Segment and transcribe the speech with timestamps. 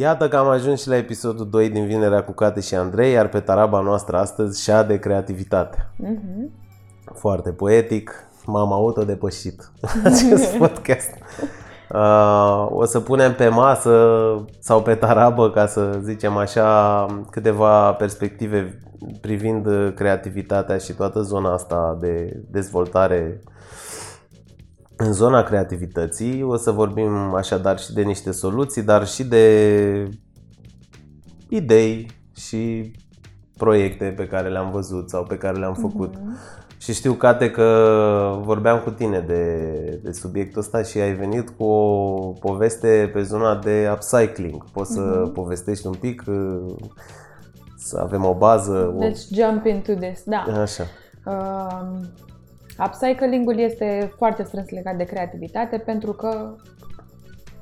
[0.00, 3.28] Iată că am ajuns și la episodul 2 din Vinerea cu Cate și Andrei, iar
[3.28, 5.90] pe taraba noastră astăzi și de creativitate.
[6.04, 6.50] Mm-hmm.
[7.14, 9.70] Foarte poetic, m-am autodepășit
[10.04, 11.10] acest podcast.
[11.92, 14.18] Uh, o să punem pe masă
[14.58, 18.80] sau pe tarabă, ca să zicem așa, câteva perspective
[19.20, 23.42] privind creativitatea și toată zona asta de dezvoltare
[24.98, 26.42] în zona creativității.
[26.42, 30.08] O să vorbim așadar și de niște soluții, dar și de
[31.48, 32.92] idei și
[33.56, 36.14] proiecte pe care le-am văzut sau pe care le-am făcut.
[36.14, 36.66] Uh-huh.
[36.78, 41.64] Și știu, Cate, că vorbeam cu tine de, de subiectul ăsta și ai venit cu
[41.64, 44.64] o poveste pe zona de upcycling.
[44.70, 45.32] Poți să uh-huh.
[45.32, 46.22] povestești un pic,
[47.76, 48.96] să avem o bază?
[49.00, 50.60] Let's jump into this, da.
[50.60, 50.84] Așa.
[51.26, 51.80] Uh,
[52.86, 56.56] upcycling-ul este foarte strâns legat de creativitate pentru că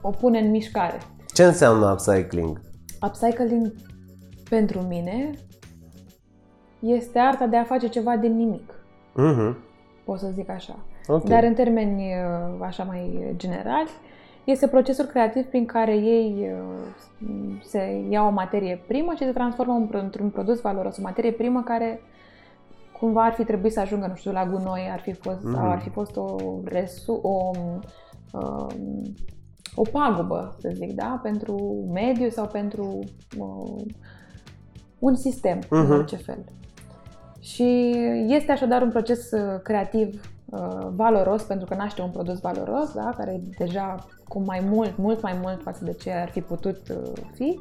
[0.00, 0.98] o pune în mișcare.
[1.34, 2.60] Ce înseamnă upcycling?
[3.02, 3.72] Upcycling
[4.48, 5.30] pentru mine
[6.78, 8.72] este arta de a face ceva din nimic.
[9.12, 9.54] Uh-huh.
[10.04, 10.78] Pot să zic așa.
[11.06, 11.30] Okay.
[11.30, 13.90] Dar în termeni uh, așa mai generali,
[14.44, 17.28] este procesul creativ prin care ei uh,
[17.62, 22.00] se ia o materie primă și se transformă într-un produs valoros, o materie primă care
[22.98, 25.54] cumva ar fi trebuit să ajungă, nu știu, la gunoi, ar fi fost, mm.
[25.54, 27.50] sau ar fi fost o, resu, o,
[28.32, 29.14] um,
[29.74, 31.20] o pagubă, să zic, da?
[31.22, 32.98] Pentru mediu sau pentru
[33.38, 33.84] uh,
[34.98, 35.68] un sistem, mm-hmm.
[35.68, 35.92] în mhm.
[35.92, 36.44] orice fel.
[37.40, 37.94] Și
[38.28, 43.14] este așadar un proces uh, creativ uh, valoros, pentru că naște un produs valoros, da?
[43.16, 46.88] care e deja cu mai mult, mult mai mult față de ce ar fi putut
[46.88, 47.60] uh, fi.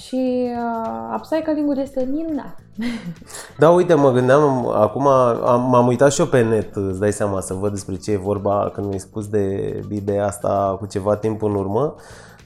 [0.00, 2.58] Și uh, upcycling-ul este minunat.
[3.58, 7.40] Da, uite, mă gândeam, acum am, m-am uitat și eu pe net, îți dai seama,
[7.40, 11.42] să văd despre ce e vorba când mi-ai spus de ideea asta cu ceva timp
[11.42, 11.94] în urmă.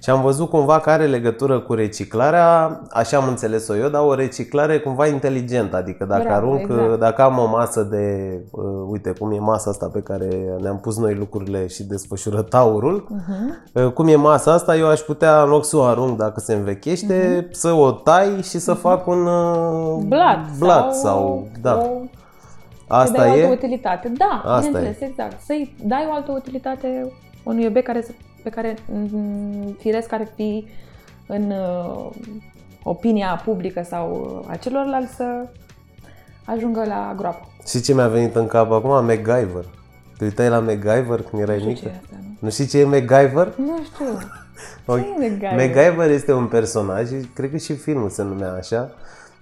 [0.02, 4.14] Și am văzut cumva că are legătură cu reciclarea, așa am înțeles-o eu, dar o
[4.14, 6.98] reciclare cumva inteligentă, adică dacă Bravo, arunc, exact.
[6.98, 10.28] dacă am o masă de, uh, uite cum e masa asta pe care
[10.60, 13.82] ne-am pus noi lucrurile și desfășură taurul, uh-huh.
[13.84, 16.54] uh, cum e masa asta, eu aș putea în loc să o arunc dacă se
[16.54, 17.50] învechește, uh-huh.
[17.50, 18.80] să o tai și să uh-huh.
[18.80, 21.76] fac un uh, blat, blat sau, sau da.
[21.76, 22.00] O...
[22.88, 23.30] Asta e?
[23.30, 24.12] o altă utilitate.
[24.16, 25.04] Da, Asta bineînțeles, e.
[25.04, 25.40] exact.
[25.40, 27.12] Să-i dai o altă utilitate
[27.44, 28.10] unui obiect care să
[28.42, 30.66] pe care mm, firesc ar fi
[31.26, 32.10] în uh,
[32.82, 35.48] opinia publică sau a celorlalți să
[36.44, 37.48] ajungă la groapă.
[37.66, 38.90] Și ce mi-a venit în cap acum?
[38.90, 39.64] MacGyver.
[40.18, 41.80] Te uitai la MacGyver când erai mică?
[41.80, 42.36] Ce asta, nu?
[42.38, 43.54] nu știi ce e MacGyver?
[43.56, 44.18] Nu știu.
[44.86, 45.02] Okay.
[45.18, 45.56] Ce e MacGyver?
[45.56, 48.90] MacGyver este un personaj, cred că și filmul se numea așa.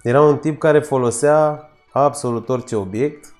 [0.03, 3.33] Era un tip care folosea absolut orice obiect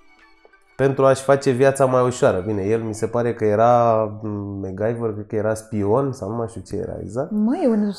[0.84, 2.44] pentru a-și face viața mai ușoară.
[2.46, 4.04] Bine, el mi se pare că era
[4.62, 7.32] MacGyver, cred că era spion sau nu mai știu ce era exact.
[7.32, 7.92] Măi, e un,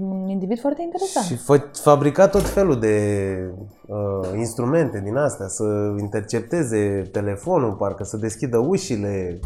[0.00, 1.26] un individ foarte interesant.
[1.26, 2.96] Și fă, fabrica tot felul de
[3.86, 5.64] uh, instrumente din astea, să
[5.98, 9.38] intercepteze telefonul, parcă să deschidă ușile.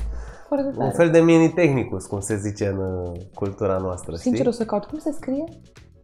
[0.48, 4.14] Foarte un fel de mini-tehnicus, cum se zice în uh, cultura noastră.
[4.16, 4.48] Sincer, știi?
[4.48, 4.84] o să caut.
[4.84, 5.44] Cum se scrie?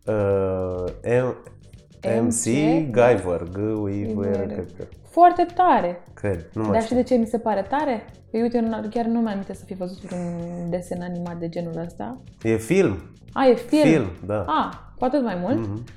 [0.07, 1.57] Uh, M-
[2.03, 2.45] MC
[2.91, 4.85] Guyver, g u i v r cred că.
[5.11, 6.03] Foarte tare.
[6.15, 8.05] Cred, nu mai Dar știi de ce mi se pare tare?
[8.31, 12.21] Păi uite, chiar nu mai aminte să fi văzut un desen animat de genul ăsta.
[12.43, 12.97] E film.
[13.33, 13.83] A, e film?
[13.83, 14.45] Film, da.
[14.47, 15.67] A, cu atât mai mult.
[15.67, 15.97] Mm-hmm.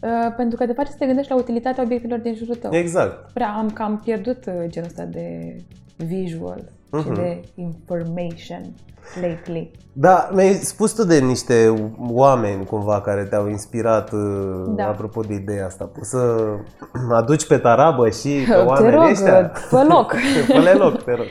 [0.00, 2.74] Uh, pentru că de fapt să te gândești la utilitatea obiectelor din jurul tău.
[2.74, 3.32] Exact.
[3.32, 5.56] Prea am cam pierdut uh, genul ăsta de
[5.96, 7.02] visual uh-huh.
[7.02, 7.14] și mhm.
[7.14, 8.74] de information
[9.20, 9.70] lately.
[9.92, 14.88] Da, mi-ai spus tu de niște oameni cumva care te-au inspirat uh, da.
[14.88, 15.84] apropo de ideea asta.
[15.84, 16.54] Poți să
[17.20, 19.48] aduci pe tarabă și pe oamenii rog, ăștia?
[19.54, 20.14] Fă loc.
[20.64, 21.26] fă loc, te rog.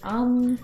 [0.00, 0.58] Am...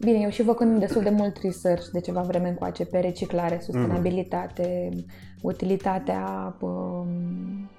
[0.00, 4.88] Bine, eu și făcând destul de mult research de ceva vreme încoace pe reciclare, sustenabilitate,
[4.92, 5.04] mm.
[5.42, 7.70] utilitatea um,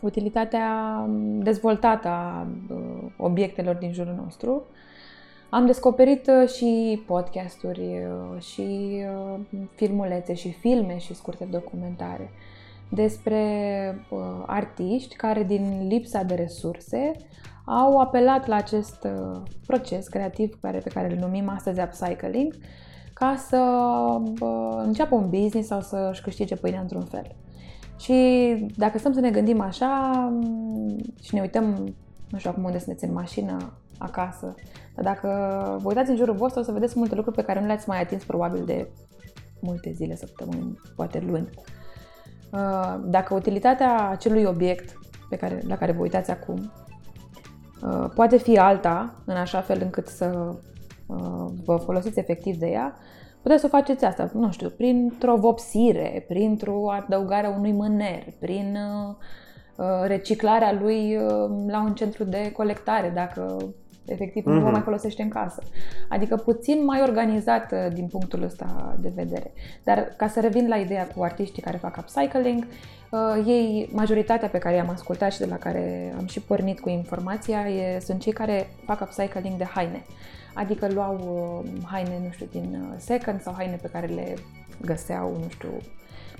[0.00, 1.06] utilitatea
[1.38, 4.62] dezvoltată a uh, obiectelor din jurul nostru.
[5.50, 8.98] Am descoperit uh, și podcasturi uh, și
[9.74, 12.30] filmulețe și filme și scurte documentare
[12.90, 14.04] despre
[14.46, 17.12] artiști care din lipsa de resurse
[17.64, 19.06] au apelat la acest
[19.66, 22.54] proces creativ pe care îl numim astăzi upcycling
[23.12, 23.56] ca să
[24.84, 27.36] înceapă un business sau să-și câștige pâinea într-un fel.
[27.98, 28.16] Și
[28.76, 30.12] dacă stăm să ne gândim așa
[31.22, 31.94] și ne uităm,
[32.28, 34.54] nu știu acum unde sunteți în mașină, acasă,
[34.94, 35.28] dar dacă
[35.82, 38.00] vă uitați în jurul vostru o să vedeți multe lucruri pe care nu le-ați mai
[38.00, 38.90] atins probabil de
[39.60, 41.48] multe zile, săptămâni, poate luni.
[42.52, 44.98] Uh, dacă utilitatea acelui obiect
[45.28, 46.72] pe care, la care vă uitați acum
[47.82, 50.56] uh, poate fi alta, în așa fel încât să
[51.06, 52.96] uh, vă folosiți efectiv de ea,
[53.42, 58.76] Puteți să faceți asta, nu știu, printr-o vopsire, printr-o adăugare a unui mâner, prin
[59.76, 63.56] uh, reciclarea lui uh, la un centru de colectare, dacă
[64.08, 64.46] efectiv mm-hmm.
[64.46, 64.72] nu o mhm.
[64.72, 65.62] mai folosește în casă.
[66.08, 69.52] Adică puțin mai organizat uh, din punctul ăsta de vedere.
[69.84, 72.66] Dar ca să revin la ideea cu artiștii care fac upcycling,
[73.10, 76.88] uh, ei, majoritatea pe care i-am ascultat și de la care am și pornit cu
[76.88, 80.04] informația, e, sunt cei care fac upcycling de haine.
[80.54, 81.14] Adică luau
[81.64, 84.34] uh, haine, nu știu, din uh, second sau haine pe care le
[84.84, 85.70] găseau, nu știu,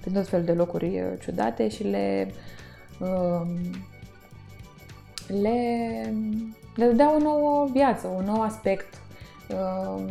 [0.01, 2.33] prin tot felul de locuri uh, ciudate și le
[3.01, 3.43] uh,
[5.43, 6.13] le
[6.79, 9.01] le dădea o nouă viață, un nou aspect.
[9.49, 10.07] Um,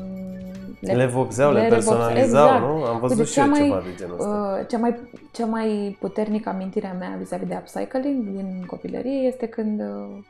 [0.80, 2.62] le, le vopseau, le, le personalizau, exact.
[2.62, 2.84] nu?
[2.84, 4.58] Am văzut Uite, și eu mai, ceva de genul ăsta.
[4.60, 9.48] Uh, cea, mai, cea mai puternică amintire a mea vis-a-vis de upcycling din copilărie este
[9.48, 10.24] când, uh,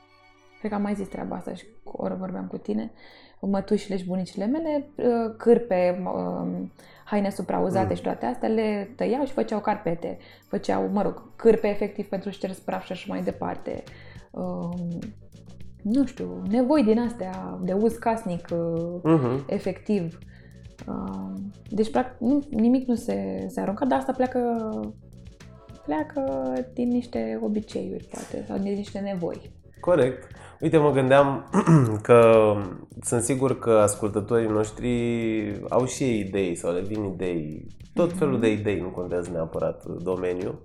[0.60, 2.92] cred că am mai zis treaba asta și ori vorbeam cu tine,
[3.42, 6.72] mătușile și bunicile mele, uh, cârpe, um,
[7.04, 7.96] haine suprauzate mm.
[7.96, 10.18] și toate astea, le tăiau și făceau carpete.
[10.48, 13.84] Făceau, mă rog, cârpe efectiv pentru șters praf și așa mai departe.
[14.32, 15.00] Um,
[15.82, 19.46] nu știu, nevoi din astea de uz casnic uh-huh.
[19.48, 20.20] efectiv.
[20.88, 21.34] Uh,
[21.70, 24.70] deci, practic, nu, nimic nu se, se aruncă, dar asta pleacă,
[25.86, 29.52] pleacă din niște obiceiuri, poate, sau din niște nevoi.
[29.80, 30.28] Corect.
[30.60, 31.50] Uite, mă gândeam
[32.08, 32.54] că
[33.02, 34.92] sunt sigur că ascultătorii noștri
[35.70, 39.86] au și ei idei sau le vin idei, tot felul de idei, nu contează neapărat
[39.86, 40.62] domeniul.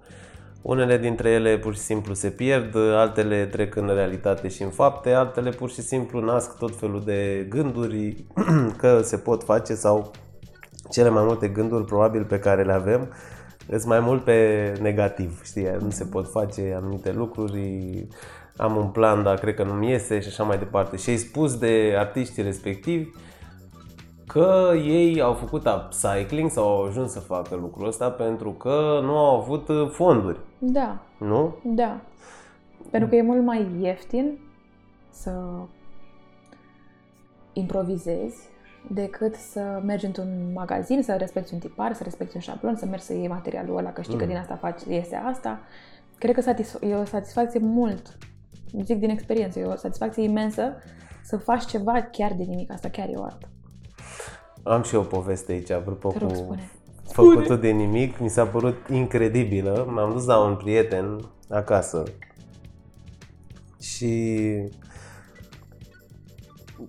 [0.63, 5.13] Unele dintre ele pur și simplu se pierd, altele trec în realitate și în fapte,
[5.13, 8.25] altele pur și simplu nasc tot felul de gânduri
[8.81, 10.11] că se pot face sau
[10.91, 13.09] cele mai multe gânduri probabil pe care le avem
[13.69, 18.07] sunt mai mult pe negativ, știi, nu se pot face anumite lucruri,
[18.57, 20.97] am un plan, dar cred că nu-mi iese și așa mai departe.
[20.97, 23.09] Și ai spus de artiștii respectivi
[24.27, 29.17] că ei au făcut upcycling sau au ajuns să facă lucrul ăsta pentru că nu
[29.17, 30.39] au avut uh, fonduri.
[30.59, 30.99] Da.
[31.19, 31.57] Nu?
[31.65, 32.01] Da.
[32.91, 34.39] Pentru că e mult mai ieftin
[35.11, 35.33] să
[37.53, 38.37] improvizezi
[38.89, 43.05] decât să mergi într-un magazin, să respecti un tipar, să respecti un șablon, să mergi
[43.05, 44.21] să iei materialul ăla, că știi mm.
[44.21, 45.61] că din asta faci, este asta.
[46.19, 48.19] Cred că satisf- e o satisfacție mult,
[48.85, 50.77] zic din experiență, e o satisfacție imensă
[51.23, 52.73] să faci ceva chiar de nimic.
[52.73, 53.49] Asta chiar e o artă.
[54.63, 56.71] Am și eu o poveste aici, apropo cu spune.
[57.05, 58.19] făcutul de nimic.
[58.19, 59.87] Mi s-a părut incredibilă.
[59.91, 62.03] M-am dus la un prieten acasă
[63.81, 64.47] și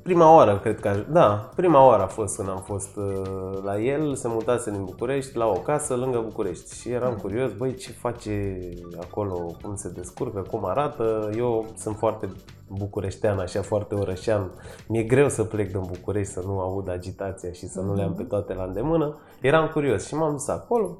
[0.01, 4.15] prima oară, cred că, da, prima oară a fost când am fost uh, la el,
[4.15, 8.59] se mutase din București la o casă lângă București și eram curios, băi, ce face
[9.01, 11.29] acolo, cum se descurcă, cum arată.
[11.37, 12.29] Eu sunt foarte
[12.67, 14.51] bucureștean, așa foarte orășean.
[14.87, 18.13] Mi-e greu să plec din București, să nu aud agitația și să nu le am
[18.13, 19.17] pe toate la îndemână.
[19.41, 20.97] Eram curios și m-am dus acolo,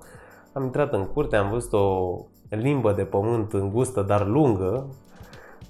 [0.54, 2.18] am intrat în curte, am văzut o
[2.50, 4.88] limbă de pământ îngustă, dar lungă,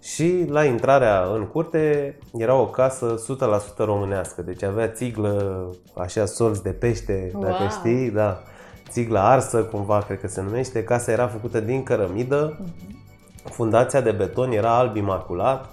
[0.04, 3.24] și la intrarea în curte era o casă
[3.74, 7.44] 100% românească, deci avea țiglă, așa solți de pește, wow.
[7.44, 8.44] dacă știi, da,
[8.90, 10.84] țiglă arsă, cumva cred că se numește.
[10.84, 13.52] Casa era făcută din cărămidă, uh-huh.
[13.52, 15.70] fundația de beton era alb imaculat,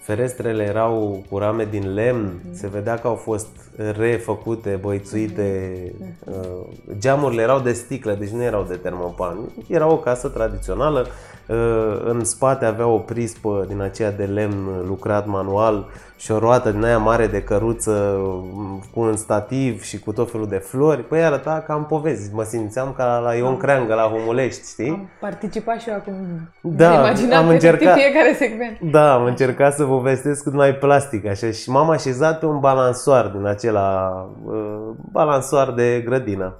[0.00, 2.52] ferestrele erau cu rame din lemn, uh-huh.
[2.52, 6.98] se vedea că au fost refăcute, băițuite, uh-huh.
[6.98, 9.38] geamurile erau de sticlă, deci nu erau de termopan.
[9.68, 11.06] Era o casă tradițională,
[11.48, 16.70] Uh, în spate avea o prispă din aceea de lemn lucrat manual și o roată
[16.70, 18.16] din aia mare de căruță
[18.52, 21.02] mm, cu un stativ și cu tot felul de flori.
[21.02, 22.34] Păi arăta ca în povesti.
[22.34, 24.88] Mă simțeam ca la Ion Creangă, la Humulești, știi?
[24.88, 26.14] Am participat și eu acum.
[26.60, 27.94] Da, am încercat.
[27.94, 28.80] fiecare segment.
[28.80, 33.26] Da, am încercat să povestesc cât mai plastic așa și m-am așezat pe un balansoar
[33.26, 36.54] din acela uh, balansoar de grădină.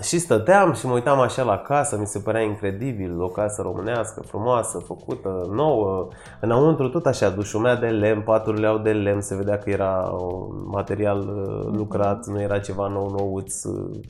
[0.00, 4.20] Și stăteam și mă uitam așa la casă, mi se părea incredibil, o casă românească,
[4.20, 6.08] frumoasă, făcută, nouă,
[6.40, 10.64] înăuntru tot așa, dușumea de lemn, paturile au de lemn, se vedea că era un
[10.66, 11.76] material uh, mhm.
[11.76, 14.00] lucrat, nu era ceva nou nouț, uh,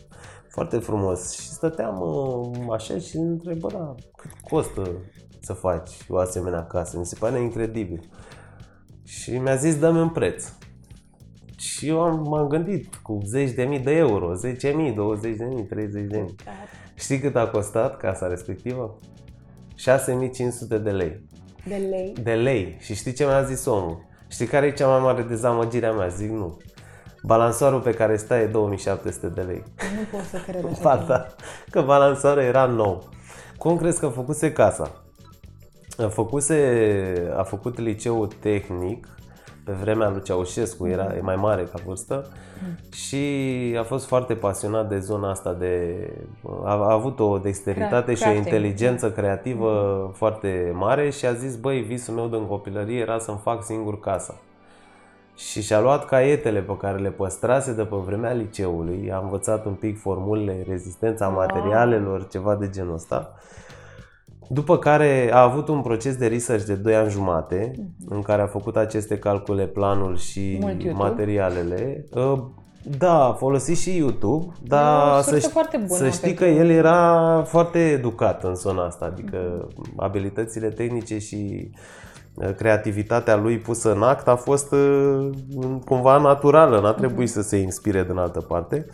[0.49, 1.33] foarte frumos.
[1.33, 4.83] Și stăteam uh, așa și întreb, bă, da, cât costă
[5.41, 6.99] să faci o asemenea casă?
[6.99, 8.11] Mi se pare incredibil.
[9.05, 10.53] Și mi-a zis, dă-mi un preț.
[11.62, 15.45] Și eu am, m-am gândit cu zeci de mii de euro, 10 mii, 20 de
[15.45, 16.35] mii, 30 de mii.
[16.95, 18.99] Știi cât a costat casa respectivă?
[19.75, 21.26] 6500 de lei.
[21.69, 22.14] De lei?
[22.23, 22.76] De lei.
[22.81, 24.04] Și știi ce mi-a zis omul?
[24.28, 26.09] Știi care e cea mai mare dezamăgire a mea?
[26.09, 26.57] Zic nu.
[27.23, 29.62] Balansoarul pe care stai e 2700 de lei.
[29.97, 31.04] Nu pot să cred așa.
[31.09, 31.26] da,
[31.71, 33.09] că balansoarul era nou.
[33.59, 35.02] Cum crezi că a făcuse casa?
[35.99, 39.09] A, făcuse, a făcut liceul tehnic
[39.64, 42.26] pe vremea lui Ceaușescu, era e mai mare ca vârstă.
[42.92, 43.25] Și
[43.78, 45.97] a fost foarte pasionat de zona asta de
[46.64, 51.81] a, a avut o dexteritate și o inteligență creativă foarte mare și a zis, băi,
[51.81, 54.35] visul meu din copilărie era să-mi fac singur casa.
[55.37, 59.73] Și și-a luat caietele pe care le păstrase de pe vremea liceului, a învățat un
[59.73, 63.35] pic formulele, rezistența materialelor, ceva de genul ăsta
[64.49, 68.09] după care a avut un proces de research de 2 ani jumate, uh-huh.
[68.09, 70.59] în care a făcut aceste calcule, planul și
[70.93, 72.05] materialele.
[72.15, 72.43] Uh,
[72.99, 78.45] da, a folosit și YouTube, dar să, ș- să știi că el era foarte educat
[78.45, 79.97] în zona asta, adică uh-huh.
[79.97, 81.71] abilitățile tehnice și
[82.35, 85.31] uh, creativitatea lui pusă în act a fost uh,
[85.85, 87.33] cumva naturală, n-a trebuit uh-huh.
[87.33, 88.87] să se inspire din altă parte.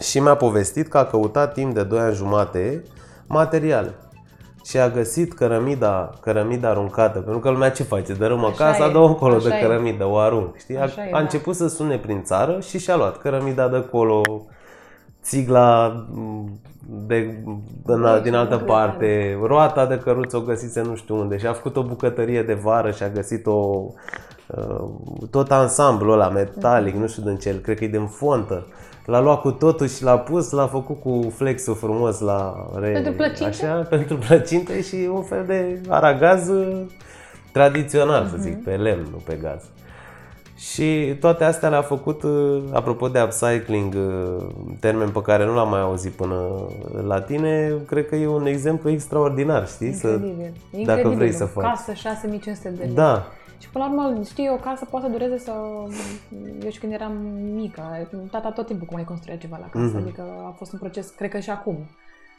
[0.00, 2.82] Și mi-a povestit că a căutat timp de 2 ani jumate
[3.26, 3.94] materiale
[4.68, 8.12] și a găsit cărămida, cărămida aruncată, pentru că lumea ce face?
[8.12, 10.56] Dărâmă așa casa, dă încolo de cărămidă, o arunc.
[10.56, 10.76] Știi?
[10.76, 11.18] A, a e, a da.
[11.18, 14.20] început să sune prin țară și și-a luat cărămida de acolo,
[15.22, 16.04] țigla
[16.88, 17.38] de,
[17.84, 21.76] de, din altă parte, roata de căruță o găsise nu știu unde și a făcut
[21.76, 23.92] o bucătărie de vară și a găsit o uh,
[25.30, 28.66] tot ansamblul ăla metalic, nu știu din ce, cred că e din fontă
[29.06, 33.12] L-a luat cu totul și l-a pus, l-a făcut cu flexul frumos la re, Pentru
[33.12, 33.44] plăcinte?
[33.44, 36.50] Așa, pentru plăcinte și un fel de aragaz
[37.52, 38.30] tradițional, uh-huh.
[38.30, 38.62] să zic, mhm.
[38.62, 39.62] pe lemn, nu pe gaz.
[40.56, 44.46] Și toate astea le-a făcut, uh, apropo de upcycling, uh,
[44.80, 46.36] termen pe care nu l-am mai auzit până
[47.06, 49.86] la tine, cred că e un exemplu extraordinar, știi?
[49.86, 50.34] Incredibil.
[50.70, 51.02] Să, Incredibil.
[51.02, 51.64] Dacă vrei să faci.
[51.64, 52.94] Casă 6500 de lei.
[52.94, 53.26] Da,
[53.58, 55.52] și până la urmă, știi, o casă poate să dureze să...
[56.62, 57.16] Eu și când eram
[57.54, 60.02] mică, tata tot timpul cum mai construia ceva la casă, mm-hmm.
[60.02, 61.88] adică a fost un proces, cred că și acum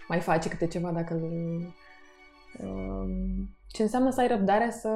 [0.08, 1.14] mai face câte ceva dacă...
[2.64, 4.90] Um, ce înseamnă să ai răbdare să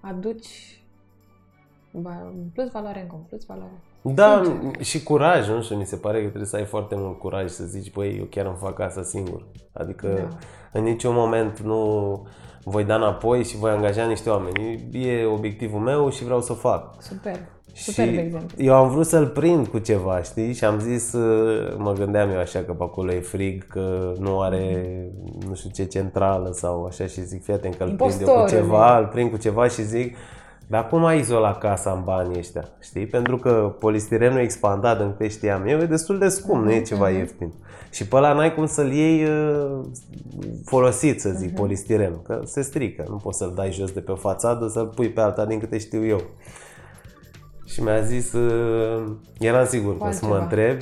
[0.00, 0.80] aduci
[2.52, 3.80] plus valoare în plus valoare.
[4.02, 4.82] Da, Sincer.
[4.82, 7.64] și curaj, nu știu, mi se pare că trebuie să ai foarte mult curaj să
[7.64, 9.46] zici, băi, eu chiar îmi fac asta singur.
[9.72, 10.36] Adică da.
[10.72, 12.26] în niciun moment nu
[12.64, 14.88] voi da înapoi și voi angaja niște oameni.
[14.92, 17.02] E obiectivul meu și vreau să o fac.
[17.02, 17.38] Super.
[17.74, 18.64] Super și exemplu.
[18.64, 20.52] eu am vrut să-l prind cu ceva, știi?
[20.52, 24.40] Și am zis, uh, mă gândeam eu așa că pe acolo e frig, că nu
[24.40, 24.86] are
[25.48, 28.48] nu știu ce centrală sau așa și zic, fii atent că îl prind eu cu
[28.48, 30.16] ceva, îl prind cu ceva și zic,
[30.66, 33.06] dar cum ai izolat casa în banii ăștia, știi?
[33.06, 36.64] Pentru că polistirenul expandat, în câte știam eu, e destul de scump, mm-hmm.
[36.64, 37.18] nu e ceva mhm.
[37.18, 37.52] ieftin.
[37.90, 39.80] Și pe ăla n-ai cum să-l iei uh,
[40.64, 41.56] folosit, să zic, uh-huh.
[41.56, 43.04] polistiren, că se strică.
[43.08, 46.06] Nu poți să-l dai jos de pe fațadă, să-l pui pe alta din câte știu
[46.06, 46.20] eu.
[47.66, 50.80] Și mi-a zis, uh, eram sigur că să mă întreb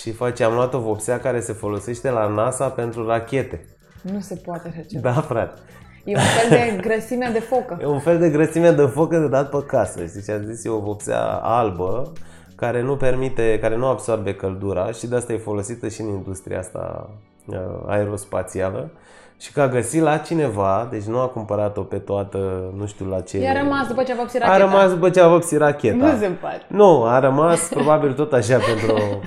[0.00, 3.64] și face, am luat o vopsea care se folosește la NASA pentru rachete.
[4.02, 5.10] Nu se poate așa ceva.
[5.10, 5.60] Da, frate.
[6.04, 7.78] E un fel de grăsime de focă.
[7.80, 10.06] E un fel de grăsime de focă de dat pe casă.
[10.06, 10.64] Știi ce a zis?
[10.64, 12.12] E o vopsea albă
[12.56, 16.58] care nu permite, care nu absorbe căldura și de asta e folosită și în industria
[16.58, 17.10] asta
[17.46, 18.90] uh, aerospațială
[19.38, 22.38] și că a găsit la cineva, deci nu a cumpărat-o pe toată,
[22.76, 23.38] nu știu la ce...
[23.38, 24.64] I-a rămas după ce a vopsit racheta.
[24.64, 25.96] A rămas după ce a vopsit racheta.
[25.96, 26.62] Nu se pare.
[26.68, 29.18] Nu, a rămas probabil tot așa pentru o,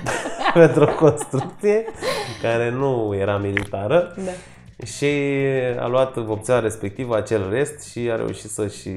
[0.60, 1.84] pentru o construcție
[2.42, 4.14] care nu era militară.
[4.16, 4.30] Da
[4.84, 5.06] și
[5.78, 8.88] a luat vopsea respectivă, acel rest și a reușit să-și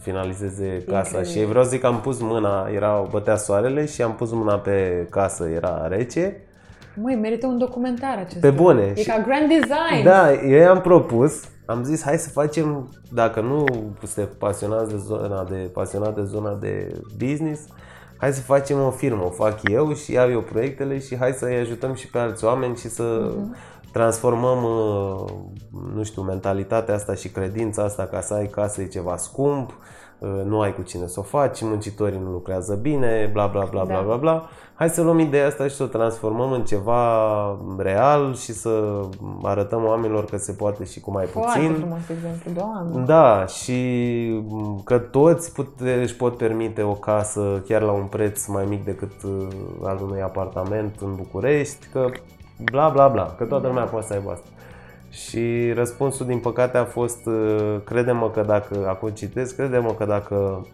[0.00, 1.16] finalizeze casa.
[1.16, 1.42] Incredibil.
[1.42, 4.58] Și vreau să zic că am pus mâna, era bătea soarele și am pus mâna
[4.58, 6.40] pe casă, era rece.
[6.94, 8.48] Măi, merită un documentar acesta.
[8.48, 8.92] Pe bune.
[8.94, 10.04] E ca Grand Design.
[10.04, 13.64] Da, eu am propus, am zis hai să facem, dacă nu
[14.04, 17.60] sunteți pasionați de zona de, pasionat de zona de business,
[18.16, 21.56] hai să facem o firmă, o fac eu și iau eu proiectele și hai să-i
[21.56, 25.24] ajutăm și pe alți oameni și să uh-huh transformăm, uh,
[25.94, 29.70] nu știu, mentalitatea asta și credința asta ca să ai casă e ceva scump,
[30.18, 33.84] uh, nu ai cu cine să o faci, muncitorii nu lucrează bine, bla bla bla
[33.84, 33.92] da.
[33.92, 34.48] bla bla bla.
[34.74, 37.00] Hai să luăm ideea asta și să o transformăm în ceva
[37.78, 39.00] real și să
[39.42, 41.74] arătăm oamenilor că se poate și cu mai Foarte puțin.
[41.74, 43.04] frumos exemplu, doamne.
[43.04, 43.80] Da, și
[44.84, 49.22] că toți pute, își pot permite o casă chiar la un preț mai mic decât
[49.22, 49.46] uh,
[49.82, 52.10] al unui apartament în București, că
[52.64, 54.46] bla bla bla, că toată lumea poate să aibă asta.
[55.10, 60.66] Și răspunsul din păcate a fost, uh, crede-mă că dacă, acum citesc, crede-mă că dacă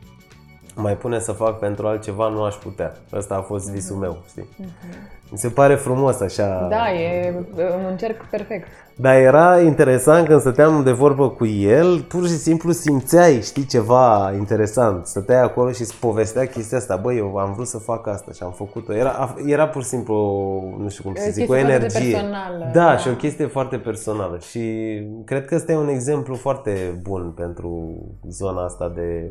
[0.75, 2.93] mai pune să fac pentru altceva, nu aș putea.
[3.13, 4.49] Ăsta a fost visul meu, știi?
[4.61, 5.21] Uh-huh.
[5.33, 6.67] Mi se pare frumos așa.
[6.71, 7.35] Da, e
[7.91, 8.67] un cerc perfect.
[8.97, 14.33] Dar era interesant când stăteam de vorbă cu el, pur și simplu simțeai, știi, ceva
[14.37, 15.07] interesant.
[15.07, 16.97] Stăteai acolo și îți povestea chestia asta.
[16.97, 18.95] Băi, eu am vrut să fac asta și am făcut-o.
[18.95, 20.17] Era, era pur și simplu,
[20.79, 22.13] nu știu cum să zic, o energie.
[22.13, 24.39] Personală, da, da, și o chestie foarte personală.
[24.39, 24.61] Și
[25.25, 27.99] cred că ăsta e un exemplu foarte bun pentru
[28.29, 29.31] zona asta de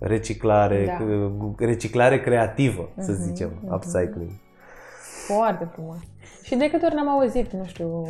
[0.00, 1.66] reciclare, da.
[1.66, 3.74] reciclare creativă, uh-huh, să mhm, zicem, uh-huh.
[3.74, 4.30] upcycling.
[5.26, 5.96] Foarte frumos.
[6.42, 8.06] Și de câte ori n-am auzit, nu știu,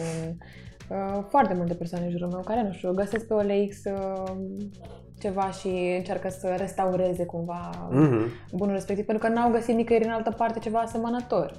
[0.89, 4.37] uh, foarte multe persoane în jurul meu care, nu știu, găsesc pe OLX uh,
[5.19, 8.53] ceva și încearcă să restaureze cumva uh-huh.
[8.53, 11.53] bunul respectiv, pentru că n-au găsit nicăieri în altă parte ceva asemănător.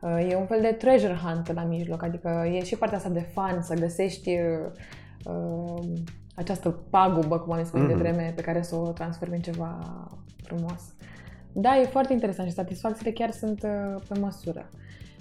[0.00, 3.26] Uh, e un fel de treasure hunt la mijloc, adică e și partea asta de
[3.32, 4.38] fan, să găsești
[5.24, 5.78] uh,
[6.36, 7.86] această pagubă, cum am spus mm-hmm.
[7.86, 9.78] de vreme, pe care să o transformi în ceva
[10.42, 10.80] frumos.
[11.52, 14.68] Da, e foarte interesant și satisfacțiile chiar sunt uh, pe măsură.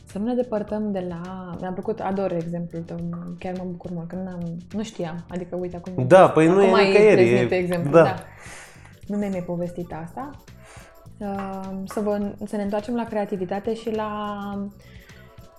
[0.05, 1.55] Să nu ne depărtăm de la...
[1.59, 2.97] Mi-a plăcut, ador exemplul tău,
[3.39, 5.25] chiar mă bucur mult, că nu, nu știam.
[5.29, 6.07] Adică, uite, acum...
[6.07, 7.29] Da, păi acum nu e nicăieri.
[7.29, 7.55] E...
[7.55, 8.03] exemplu, da.
[8.03, 8.15] da.
[9.07, 10.29] Nu mi-ai mai povestit asta.
[11.17, 14.11] Uh, să, vă, să ne întoarcem la creativitate și la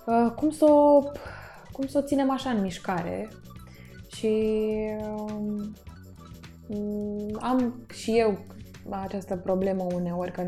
[0.05, 0.99] uh, cum să o,
[1.71, 3.29] cum să o ținem așa în mișcare
[4.15, 4.63] și
[6.67, 8.37] uh, am și eu
[8.89, 10.43] această problemă uneori că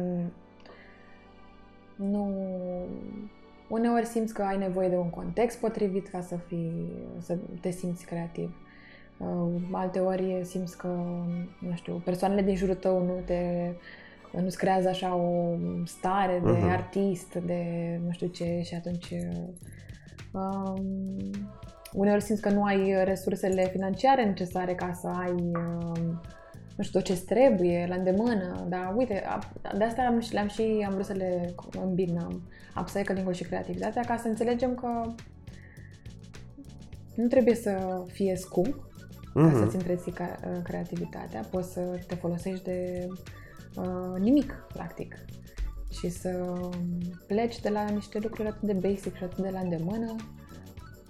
[1.96, 2.36] nu
[3.70, 8.06] uneori simți că ai nevoie de un context potrivit ca să fii să te simți
[8.06, 8.56] creativ.
[9.18, 10.88] Uh, alte ori simți că,
[11.60, 13.72] nu știu, persoanele din jurul tău nu te
[14.32, 16.72] nu-ți creează așa o stare de uh-huh.
[16.72, 17.64] artist, de
[18.06, 19.14] nu știu ce și atunci
[20.32, 21.18] um,
[21.94, 26.22] uneori simți că nu ai resursele financiare necesare ca să ai um,
[26.80, 29.24] nu știu, tot ce trebuie la îndemână, dar uite,
[29.78, 32.20] de asta am, le-am și, am vrut să le îmbin
[32.80, 35.14] upcycling-ul și creativitatea ca să înțelegem că
[37.16, 38.90] nu trebuie să fie scump
[39.30, 39.34] mm-hmm.
[39.34, 39.60] ca mhm.
[39.60, 40.14] să-ți întreții
[40.64, 43.08] creativitatea, poți să te folosești de
[43.76, 45.16] uh, nimic, practic.
[45.92, 46.60] Și să
[47.28, 50.16] pleci de la niște lucruri atât de basic și atât de la îndemână.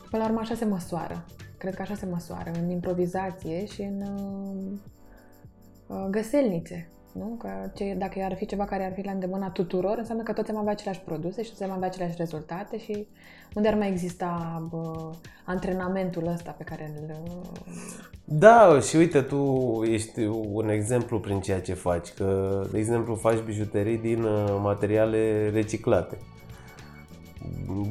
[0.10, 1.26] Până la urmă așa se măsoară.
[1.58, 6.90] Cred că așa se măsoară, în improvizație și în uh, uh găselnițe.
[7.14, 7.36] Nu?
[7.40, 10.52] Că ce, dacă ar fi ceva care ar fi la îndemâna tuturor, înseamnă că toți
[10.52, 13.08] am avea aceleași produse și toți am avea aceleași rezultate și
[13.54, 15.12] unde ar mai exista bă,
[15.46, 17.16] antrenamentul ăsta pe care îl...
[18.26, 23.40] Da, și uite, tu ești un exemplu prin ceea ce faci, că, de exemplu, faci
[23.40, 26.18] bijuterii din uh, materiale reciclate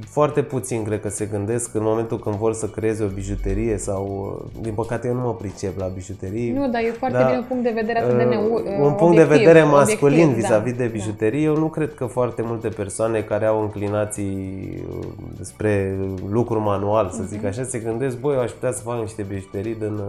[0.09, 4.35] foarte puțin cred că se gândesc în momentul când vor să creeze o bijuterie sau,
[4.61, 6.51] din păcate eu nu mă pricep la bijuterii.
[6.51, 8.91] Nu, dar e foarte da, bine un punct de vedere atât de uh, neu, Un
[8.91, 11.45] uh, punct de vedere masculin obiectiv, vis-a-vis da, de bijuterii.
[11.45, 11.51] Da.
[11.51, 15.07] Eu nu cred că foarte multe persoane care au înclinații uh,
[15.41, 15.99] spre
[16.31, 17.49] lucru manual, să zic uh-huh.
[17.49, 20.01] așa, se gândesc, băi, eu aș putea să fac niște bijuterii din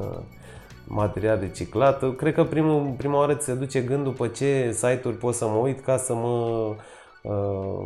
[0.88, 2.16] material reciclat.
[2.16, 5.58] Cred că primul, prima oară ți se duce gândul pe ce site-uri pot să mă
[5.62, 6.76] uit ca să mă uh,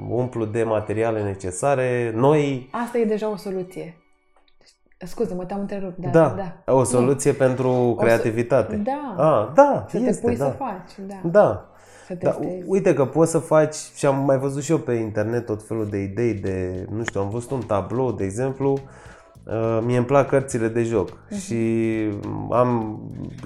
[0.10, 2.70] umplu de materiale necesare, noi...
[2.72, 3.98] Asta e deja o soluție.
[4.98, 5.98] Scuze, mă te-am întrerupt.
[5.98, 6.74] Da, da, da.
[6.74, 7.38] O soluție nu.
[7.38, 8.76] pentru creativitate.
[8.76, 9.16] Da.
[9.18, 10.46] Ah, da, să este, te pui da.
[10.46, 11.08] să faci.
[11.08, 11.30] Da.
[11.30, 11.68] da.
[12.08, 15.46] Să da, uite că poți să faci, și am mai văzut și eu pe internet
[15.46, 19.13] tot felul de idei de, nu știu, am văzut un tablou, de exemplu, uh, Uh,
[19.82, 21.44] mie îmi plac cărțile de joc uh-huh.
[21.46, 21.56] și
[22.52, 23.00] am,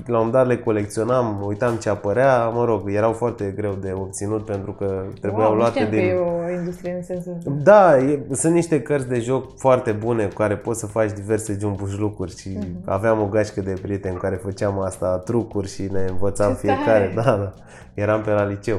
[0.05, 4.45] la un dat le colecționam, uitam ce apărea, mă rog, erau foarte greu de obținut
[4.45, 5.99] pentru că trebuiau wow, luate din...
[5.99, 10.25] Că e o industrie în sensul Da, e, sunt niște cărți de joc foarte bune
[10.25, 12.85] cu care poți să faci diverse jumbușlucuri și uh-huh.
[12.85, 17.11] aveam o gașcă de prieteni cu care făceam asta, trucuri și ne învățam ce fiecare.
[17.15, 17.53] Da, da,
[17.93, 18.77] eram pe la liceu.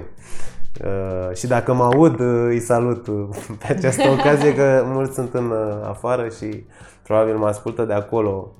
[0.84, 3.28] Uh, și dacă mă aud, uh, îi salut uh,
[3.66, 6.64] pe această ocazie că mulți sunt în uh, afară și
[7.08, 8.52] probabil mă ascultă de acolo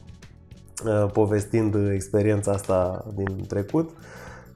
[0.84, 3.90] uh, povestind experiența asta din trecut.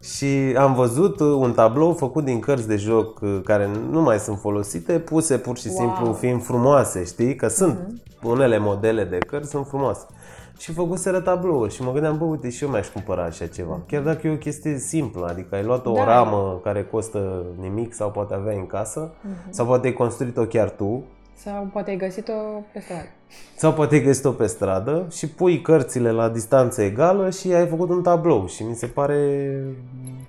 [0.02, 4.38] Și am văzut un tablou făcut din cărți de joc uh, care nu mai sunt
[4.38, 6.12] folosite, puse pur și simplu wow.
[6.12, 7.34] fiind frumoase, știi?
[7.36, 8.22] Că sunt uh-huh.
[8.22, 10.06] unele modele de cărți, sunt frumoase
[10.62, 13.80] și făcuseră tablouri și mă gândeam, bă, uite, și eu mi-aș cumpăra așa ceva.
[13.86, 16.04] Chiar dacă e o chestie simplă, adică ai luat o da.
[16.04, 19.50] ramă care costă nimic sau poate avea în casă, uh-huh.
[19.50, 21.04] sau poate ai construit-o chiar tu.
[21.42, 22.32] Sau poate ai găsit-o
[22.72, 23.08] pe stradă.
[23.56, 27.88] Sau poate ai găsit-o pe stradă și pui cărțile la distanță egală și ai făcut
[27.88, 29.50] un tablou și mi se pare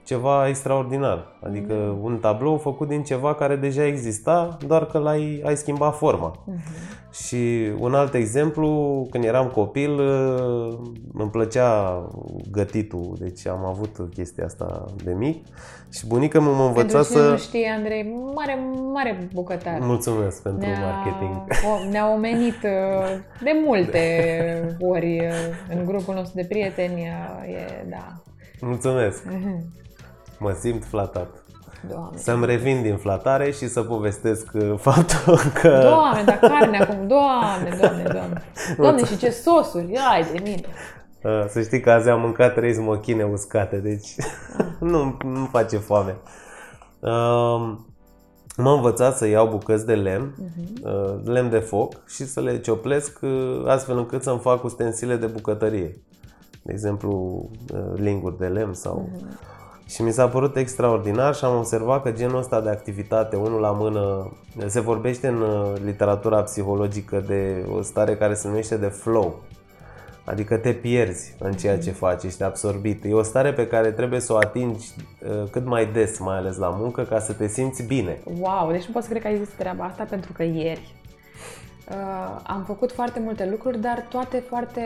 [0.03, 1.37] ceva extraordinar.
[1.43, 2.03] Adică mm.
[2.03, 6.31] un tablou făcut din ceva care deja exista, doar că l-ai ai schimbat forma.
[6.31, 7.11] Mm-hmm.
[7.11, 9.99] Și un alt exemplu, când eram copil,
[11.13, 12.01] îmi plăcea
[12.51, 15.45] gătitul, deci am avut chestia asta de mic
[15.93, 17.29] și bunica mă învăța pentru să...
[17.29, 18.59] nu știi, Andrei, mare,
[18.93, 19.79] mare bucătar.
[19.79, 21.43] Mulțumesc pentru ne-a, marketing.
[21.91, 24.01] Ne-a omenit uh, de multe
[24.93, 28.21] ori uh, în grupul nostru de prieteni, uh, e, da.
[28.61, 29.23] Mulțumesc.
[30.39, 31.43] Mă simt flatat.
[31.89, 32.17] Doamne.
[32.17, 35.79] Să-mi revin din flatare și să povestesc uh, faptul că...
[35.81, 38.43] Doamne, dar carne acum, doamne, doamne, doamne.
[38.77, 40.61] Doamne, și ce sosuri, ai de mine.
[41.47, 44.15] Să știi că azi am mâncat trei smochine uscate, deci
[44.57, 44.65] ah.
[44.91, 46.15] nu, nu face foame.
[48.57, 51.23] M-am învățat să iau bucăți de lemn, uh-huh.
[51.23, 56.01] lemn de foc și să le cioplesc uh, astfel încât să-mi fac ustensile de bucătărie.
[56.63, 57.11] De exemplu,
[57.73, 59.09] uh, linguri de lemn sau...
[59.09, 59.52] Uh-huh.
[59.93, 63.71] Și mi s-a părut extraordinar și am observat că genul ăsta de activitate, unul la
[63.71, 64.31] mână,
[64.65, 69.41] se vorbește în uh, literatura psihologică de o stare care se numește de flow.
[70.23, 73.03] Adică te pierzi în ceea ce faci, ești absorbit.
[73.05, 74.87] E o stare pe care trebuie să o atingi
[75.27, 78.19] uh, cât mai des, mai ales la muncă, ca să te simți bine.
[78.39, 80.93] Wow, deci nu pot să cred că ai zis treaba asta pentru că ieri
[81.89, 84.81] uh, am făcut foarte multe lucruri, dar toate foarte...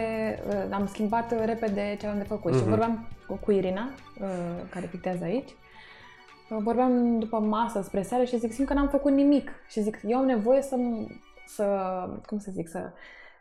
[0.48, 2.52] Uh, am schimbat repede ce am de făcut.
[2.52, 2.56] Uh-huh.
[2.56, 2.70] Și mhm.
[2.70, 3.90] vorbeam cu Irina,
[4.22, 4.28] uh,
[4.70, 9.12] care pictează aici, uh, vorbeam după masă spre seară și zic, simt că n-am făcut
[9.12, 9.52] nimic.
[9.68, 10.76] Și zic, eu am nevoie să,
[11.46, 11.66] să
[12.26, 12.80] cum să zic, să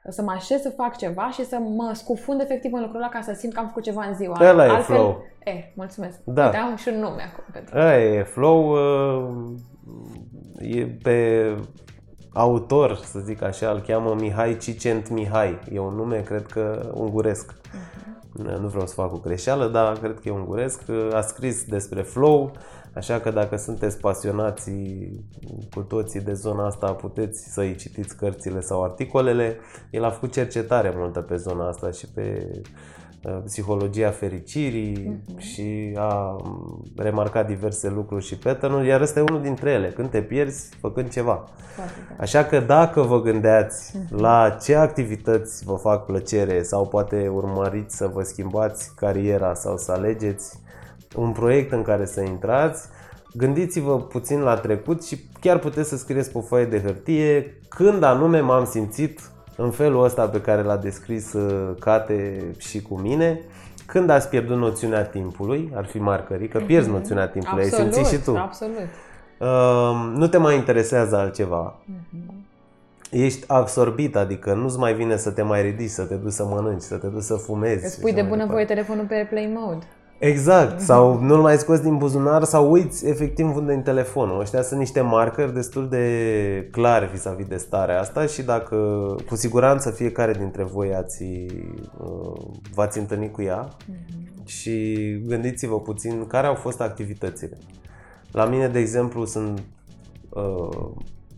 [0.08, 3.20] să mă așez să fac ceva și să mă scufund efectiv în lucrul ăla ca
[3.20, 4.36] să simt că am făcut ceva în ziua.
[4.40, 5.24] Ăla Altfel, e flow.
[5.44, 6.18] E, mulțumesc.
[6.24, 6.44] Da.
[6.44, 8.70] Uite, am și un nume acum pentru Ăla e flow.
[8.70, 9.58] Uh,
[10.58, 11.48] e pe
[12.32, 15.58] autor, să zic așa, îl cheamă Mihai Cicent Mihai.
[15.72, 17.52] E un nume, cred că, unguresc.
[17.52, 17.95] Uh-huh.
[18.60, 20.82] Nu vreau să fac o greșeală, dar cred că e unguresc.
[21.12, 22.52] A scris despre flow,
[22.94, 24.70] Așa că dacă sunteți pasionați
[25.74, 29.56] cu toții de zona asta, puteți să-i citiți cărțile sau articolele.
[29.90, 32.60] El a făcut cercetare multă pe zona asta și pe uh,
[33.44, 35.38] psihologia fericirii uh-huh.
[35.38, 36.36] și a
[36.96, 41.10] remarcat diverse lucruri și pattern iar ăsta e unul dintre ele, când te pierzi făcând
[41.10, 41.44] ceva.
[42.18, 44.16] Așa că dacă vă gândeați uh-huh.
[44.16, 49.92] la ce activități vă fac plăcere sau poate urmăriți să vă schimbați cariera sau să
[49.92, 50.58] alegeți
[51.16, 52.88] un proiect în care să intrați,
[53.34, 58.02] gândiți-vă puțin la trecut și chiar puteți să scrieți pe o foaie de hârtie când
[58.02, 59.20] anume m-am simțit
[59.56, 63.40] în felul ăsta pe care l-a descris uh, Cate și cu mine,
[63.86, 66.96] când ați pierdut noțiunea timpului, ar fi marcării, că pierzi mhm.
[66.96, 68.36] noțiunea timpului, absolut, ai simțit și tu.
[68.36, 68.76] Absolut.
[69.38, 71.74] Uh, nu te mai interesează altceva.
[71.74, 72.34] Uh-huh.
[73.10, 76.82] Ești absorbit, adică nu-ți mai vine să te mai ridici, să te duci să mănânci,
[76.82, 77.84] să te duci să fumezi.
[77.84, 79.84] Îți pui de bunăvoie telefonul pe play mode.
[80.18, 84.40] Exact, sau nu-l mai scoți din buzunar sau uiți efectiv unde în telefonul.
[84.40, 88.76] Ăștia sunt niște marcări destul de clare vis-a-vis de starea asta și dacă
[89.28, 91.24] cu siguranță fiecare dintre voi ați,
[91.98, 92.42] uh,
[92.74, 94.44] v-ați întâlnit cu ea mm-hmm.
[94.44, 97.58] și gândiți-vă puțin care au fost activitățile.
[98.32, 99.62] La mine, de exemplu, sunt
[100.28, 100.88] uh,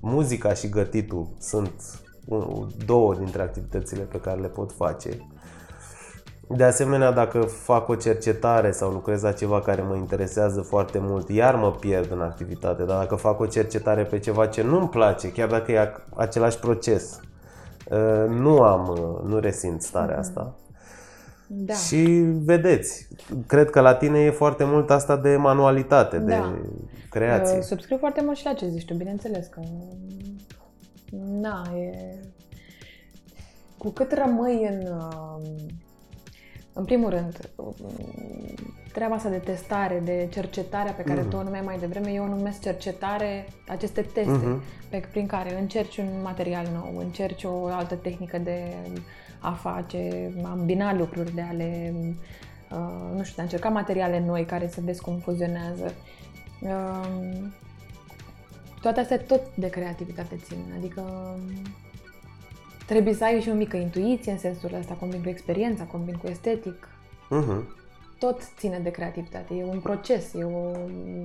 [0.00, 1.70] muzica și gătitul sunt
[2.86, 5.10] două dintre activitățile pe care le pot face
[6.48, 11.28] de asemenea, dacă fac o cercetare sau lucrez la ceva care mă interesează foarte mult,
[11.28, 15.32] iar mă pierd în activitate, dar dacă fac o cercetare pe ceva ce nu-mi place,
[15.32, 17.20] chiar dacă e același proces,
[17.90, 20.18] ă, nu am, nu resimt starea mm-hmm.
[20.18, 20.54] asta.
[21.46, 21.74] Da.
[21.74, 22.02] Și
[22.44, 23.08] vedeți,
[23.46, 26.24] cred că la tine e foarte mult asta de manualitate, da.
[26.24, 26.42] de
[27.10, 27.62] creație.
[27.62, 29.60] Subscriu foarte mult și la ce zici tu, bineînțeles că...
[31.40, 32.14] Na, e...
[33.78, 34.92] Cu cât rămâi în
[36.78, 37.50] în primul rând,
[38.92, 41.30] treaba asta de testare, de cercetarea pe care mm-hmm.
[41.30, 44.88] tu o numeai mai devreme, eu o numesc cercetare, aceste teste mm-hmm.
[44.90, 48.74] pe, prin care încerci un material nou, încerci o altă tehnică de
[49.38, 51.94] a face, a îmbina lucruri, de a le,
[52.70, 55.94] uh, nu știu, de a încerca materiale noi care să vezi cum fuzionează.
[56.60, 57.08] Uh,
[58.80, 61.02] toate astea tot de creativitate țin, adică
[62.88, 66.26] Trebuie să ai și o mică intuiție în sensul ăsta, combin cu experiența, combin cu
[66.26, 66.88] estetic.
[67.30, 67.62] Uh-huh.
[68.18, 69.54] Tot ține de creativitate.
[69.54, 70.70] E un proces, e, o,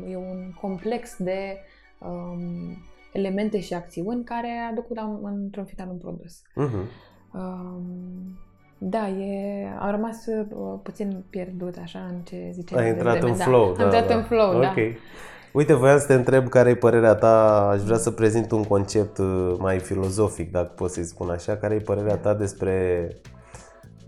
[0.09, 1.57] e un complex de
[1.99, 2.77] um,
[3.13, 6.41] elemente și acțiuni care aduc la, într-un final un produs.
[6.41, 6.87] Uh-huh.
[7.33, 8.37] Um,
[8.77, 12.83] da, e, a rămas uh, puțin pierdut așa în ce ziceai.
[12.83, 13.43] Ai intrat în da.
[13.43, 13.73] flow.
[13.73, 14.15] Da, Am intrat da.
[14.15, 14.73] în flow, da.
[15.53, 15.65] Okay.
[15.65, 19.17] Uite, voiam să te întreb care e părerea ta, aș vrea să prezint un concept
[19.17, 23.07] uh, mai filozofic, dacă pot să-i spun așa, care e părerea ta despre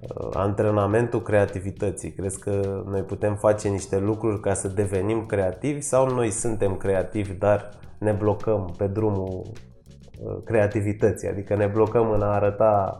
[0.02, 2.12] uh, antrenamentul creativității.
[2.12, 7.34] Crezi că noi putem face niște lucruri ca să devenim creativi sau noi suntem creativi,
[7.34, 12.98] dar ne blocăm pe drumul uh, creativității, adică ne blocăm în a arăta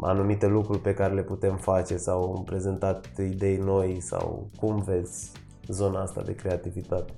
[0.00, 5.30] anumite lucruri pe care le putem face sau prezentat idei noi sau cum vezi
[5.66, 7.12] zona asta de creativitate?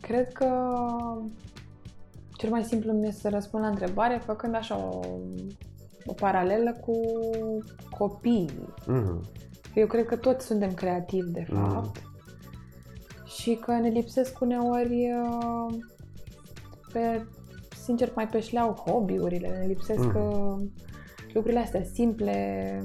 [0.00, 0.48] Cred că
[2.36, 5.00] cel mai simplu mi este să răspund la întrebare făcând așa o,
[6.06, 7.00] o paralelă cu
[7.98, 8.74] copiii.
[8.82, 9.44] Mm-hmm.
[9.74, 11.72] Eu cred că toți suntem creativi, de mhm.
[11.72, 13.24] fapt, mm-hmm.
[13.24, 15.74] și că ne lipsesc uneori uh,
[16.92, 17.26] pe,
[17.84, 20.60] sincer, mai pe șleau hobby-urile, ne lipsesc mm-hmm.
[21.32, 22.82] lucrurile astea simple,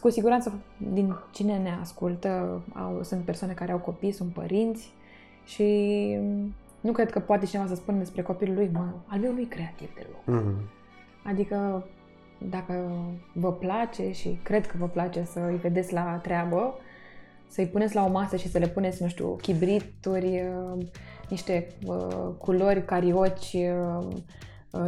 [0.00, 0.52] cu siguranță
[0.92, 4.92] din cine ne ascultă au, sunt persoane care au copii, sunt părinți
[5.44, 5.64] și
[6.80, 9.44] nu cred că poate cineva să spună despre copilul lui, mă, al meu nu e
[9.48, 10.42] creativ deloc.
[10.42, 10.70] Mm-hmm.
[11.24, 11.86] Adică
[12.48, 12.90] dacă
[13.32, 16.74] vă place și cred că vă place să îi vedeți la treabă,
[17.48, 20.42] să-i puneți la o masă și să le puneți, nu știu, chibrituri,
[20.76, 20.86] uh,
[21.28, 24.16] niște uh, culori, carioci, uh, uh,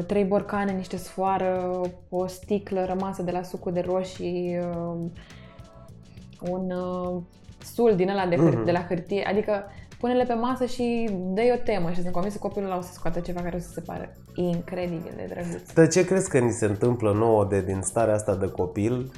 [0.07, 5.11] trei borcane, niște sfoară, o sticlă rămasă de la sucul de roșii, uh,
[6.51, 7.23] un uh,
[7.65, 8.65] sul din ăla de, hâr- mm-hmm.
[8.65, 9.65] de la hârtie, adică
[9.99, 12.93] pune-le pe masă și dă o temă și sunt convins că copilul ăla o să
[12.93, 15.73] scoată ceva care o să se pare incredibil de drăguț.
[15.73, 19.11] Dar ce crezi că ni se întâmplă nouă de din starea asta de copil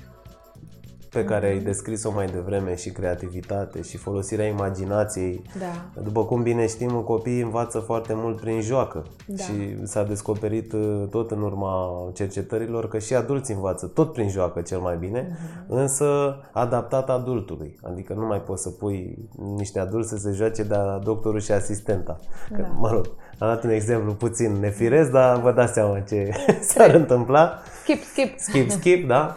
[1.14, 5.42] pe care ai descris-o mai devreme și creativitate și folosirea imaginației.
[5.58, 6.00] Da.
[6.02, 9.42] După cum bine știm, copiii învață foarte mult prin joacă da.
[9.42, 14.60] și s-a descoperit uh, tot în urma cercetărilor că și adulții învață tot prin joacă
[14.60, 15.66] cel mai bine, uh-huh.
[15.66, 17.78] însă adaptat adultului.
[17.82, 22.18] Adică nu mai poți să pui niște adulți să se joace de doctorul și asistenta.
[22.50, 22.56] Da.
[22.56, 23.06] Că, mă rog,
[23.38, 26.30] am dat un exemplu puțin nefiresc, dar vă dați seama ce
[26.68, 27.58] s-ar întâmpla.
[27.82, 28.38] Skip, skip.
[28.38, 29.36] Skip, skip, da?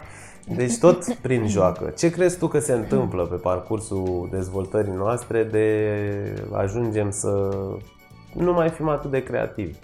[0.55, 1.93] Deci tot prin joacă.
[1.97, 7.49] Ce crezi tu că se întâmplă pe parcursul dezvoltării noastre de ajungem să
[8.33, 9.77] nu mai fim atât de creativi?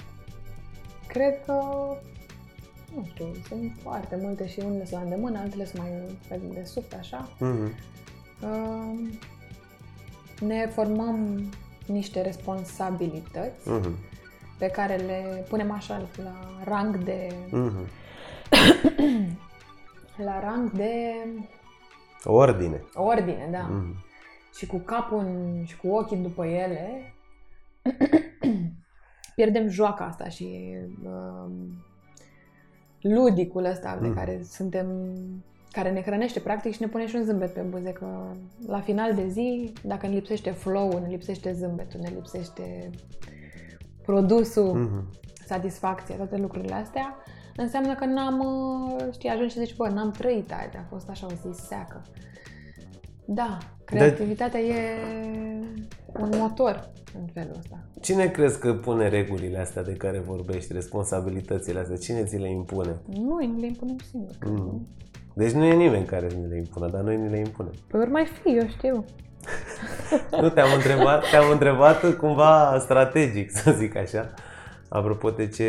[1.07, 1.53] Cred că,
[2.95, 5.91] nu știu, sunt foarte multe și unele sunt la îndemână, altele sunt mai
[6.27, 7.29] pe de sub, așa.
[7.35, 7.71] Mm-hmm.
[8.41, 9.09] Uh,
[10.39, 11.43] ne formăm
[11.85, 13.93] niște responsabilități mm-hmm.
[14.57, 17.87] pe care le punem așa la rang de mm-hmm.
[20.17, 21.13] la rang de...
[22.23, 22.83] Ordine.
[22.93, 23.67] Ordine, da.
[23.69, 23.95] Mm.
[24.55, 27.13] Și cu capul în, și cu ochii după ele,
[29.35, 31.51] pierdem joaca asta și uh,
[33.01, 34.07] ludicul ăsta mm.
[34.07, 34.87] de care suntem
[35.73, 38.31] care ne hrănește practic și ne pune și un zâmbet pe buze, că
[38.67, 42.89] la final de zi, dacă ne lipsește flow ne lipsește zâmbetul, ne lipsește
[44.05, 45.19] produsul, mm-hmm.
[45.45, 47.17] satisfacția, toate lucrurile astea,
[47.55, 51.25] înseamnă că n-am, uh, știi, ajungi și zici, bă, n-am trăit aia, a fost așa
[51.25, 52.01] o zi seacă.
[53.25, 54.67] Da, creativitatea de...
[54.67, 54.97] e
[56.19, 56.89] un motor
[57.19, 57.79] în felul ăsta.
[58.01, 61.97] Cine crezi că pune regulile astea de care vorbești, responsabilitățile astea?
[61.97, 63.01] Cine ți le impune?
[63.05, 64.37] Noi le impunem singuri.
[64.45, 64.87] Mm.
[65.33, 67.71] Deci nu e nimeni care ni le impune, dar noi ni le impunem.
[67.87, 69.05] Păi ori mai fi, eu știu.
[70.41, 74.33] nu, te-am întrebat, te-am întrebat cumva strategic, să zic așa.
[74.93, 75.65] Apropo de ce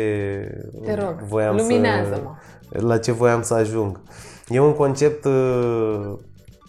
[0.83, 2.31] Te rog, voiam luminează-mă.
[2.71, 3.99] Să, la ce voiam să ajung.
[4.47, 5.25] E un concept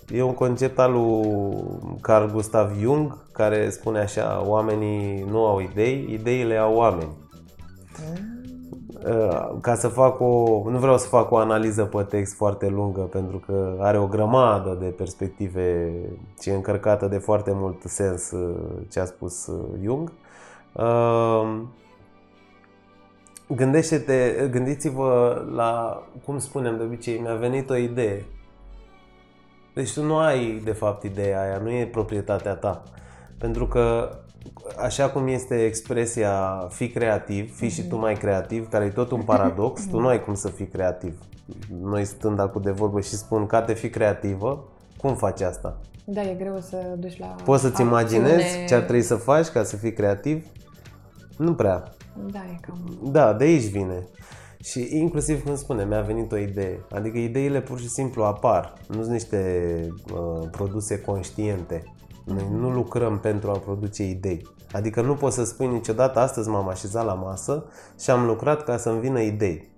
[0.09, 6.09] e un concept al lui Carl Gustav Jung care spune așa, oamenii nu au idei,
[6.11, 7.17] ideile au oameni.
[7.99, 8.35] Mm.
[9.61, 13.39] Ca să fac o, nu vreau să fac o analiză pe text foarte lungă pentru
[13.47, 15.95] că are o grămadă de perspective
[16.41, 18.33] și e încărcată de foarte mult sens
[18.91, 19.51] ce a spus
[19.83, 20.13] Jung.
[23.49, 28.25] Gândește-te, gândiți-vă la, cum spunem de obicei, mi-a venit o idee.
[29.75, 32.83] Deci tu nu ai, de fapt, ideea aia, nu e proprietatea ta.
[33.39, 34.11] Pentru că,
[34.79, 39.23] așa cum este expresia fi creativ, fi și tu mai creativ, care e tot un
[39.23, 41.19] paradox, tu nu ai cum să fii creativ.
[41.83, 45.81] Noi stând acum de vorbă și spun ca te fi creativă, cum faci asta?
[46.05, 49.63] Da, e greu să duci la Poți să-ți imaginezi ce ar trebui să faci ca
[49.63, 50.47] să fii creativ?
[51.37, 51.96] Nu prea.
[52.31, 52.99] Da, e cam...
[53.03, 54.07] Da, de aici vine.
[54.63, 56.85] Și inclusiv, cum spune, mi-a venit o idee.
[56.91, 58.75] Adică ideile pur și simplu apar.
[58.89, 59.71] Nu sunt niște
[60.13, 61.83] uh, produse conștiente.
[62.25, 64.55] Noi nu lucrăm pentru a produce idei.
[64.73, 67.65] Adică nu poți să spui niciodată, astăzi m-am așezat la masă
[68.01, 69.71] și am lucrat ca să-mi vină idei.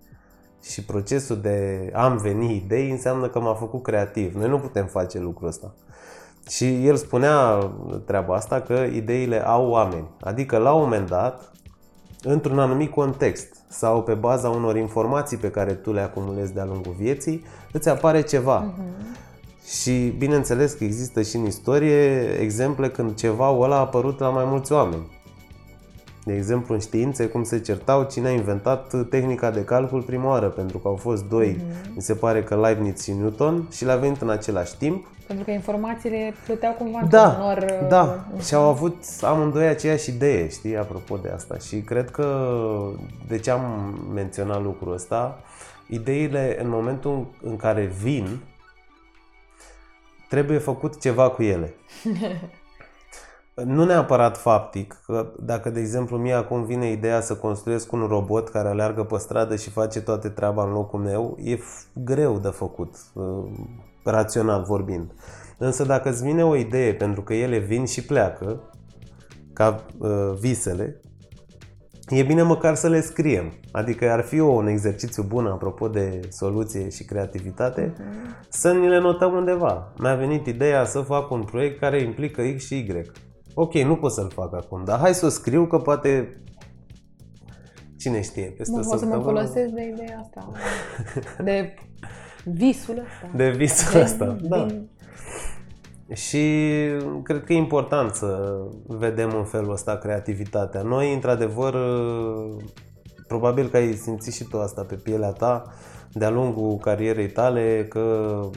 [0.62, 4.34] Și procesul de am venit idei înseamnă că m-a făcut creativ.
[4.34, 5.74] Noi nu putem face lucrul ăsta.
[6.48, 7.58] Și el spunea
[8.06, 10.08] treaba asta că ideile au oameni.
[10.20, 11.52] Adică la un moment dat,
[12.22, 16.94] într-un anumit context sau pe baza unor informații pe care tu le acumulezi de-a lungul
[16.98, 18.72] vieții, îți apare ceva.
[18.72, 19.26] Uh-huh.
[19.82, 24.44] Și bineînțeles că există și în istorie exemple când ceva ăla a apărut la mai
[24.44, 25.16] mulți oameni.
[26.24, 30.46] De exemplu, în științe, cum se certau cine a inventat tehnica de calcul prima oară,
[30.46, 31.94] pentru că au fost doi, mm-hmm.
[31.94, 35.06] mi se pare că Leibniz și Newton, și le-a venit în același timp.
[35.28, 37.86] Pentru că informațiile pluteau cumva da, nor...
[37.88, 41.58] Da, uh, și au avut amândoi aceeași idee, știi, apropo de asta.
[41.58, 42.58] Și cred că,
[43.28, 45.38] de ce am menționat lucrul ăsta,
[45.88, 48.40] ideile în momentul în care vin,
[50.28, 51.74] trebuie făcut ceva cu ele.
[53.64, 58.48] nu neapărat faptic, că dacă, de exemplu, mie acum vine ideea să construiesc un robot
[58.48, 61.58] care aleargă pe stradă și face toate treaba în locul meu, e
[61.92, 63.44] greu de făcut, uh,
[64.10, 65.12] rațional vorbind.
[65.58, 68.70] Însă dacă îți vine o idee, pentru că ele vin și pleacă,
[69.52, 71.00] ca uh, visele,
[72.08, 73.52] e bine măcar să le scriem.
[73.72, 78.48] Adică ar fi un exercițiu bun, apropo de soluție și creativitate, uh-huh.
[78.48, 79.92] să ni le notăm undeva.
[79.98, 83.10] Mi-a venit ideea să fac un proiect care implică X și Y.
[83.54, 86.42] Ok, nu pot să-l fac acum, dar hai să o scriu că poate
[87.98, 88.54] Cine știe?
[88.56, 90.48] Peste nu pot să mă folosesc de ideea asta.
[91.44, 91.74] De
[92.54, 93.36] visul ăsta.
[93.36, 94.64] De visul ăsta, da.
[94.64, 94.88] Din
[96.14, 96.64] și
[97.22, 100.82] cred că e important să vedem în felul ăsta creativitatea.
[100.82, 101.76] Noi, într-adevăr,
[103.26, 105.72] probabil că ai simțit și tu asta pe pielea ta
[106.12, 108.00] de-a lungul carierei tale că,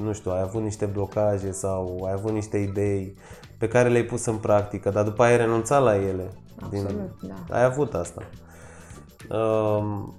[0.01, 3.15] nu știu, ai avut niște blocaje sau ai avut niște idei
[3.57, 6.31] pe care le-ai pus în practică, dar după aia ai renunțat la ele.
[6.61, 7.11] Absolut, din...
[7.21, 7.55] da.
[7.55, 8.21] Ai avut asta.
[9.29, 10.17] Um,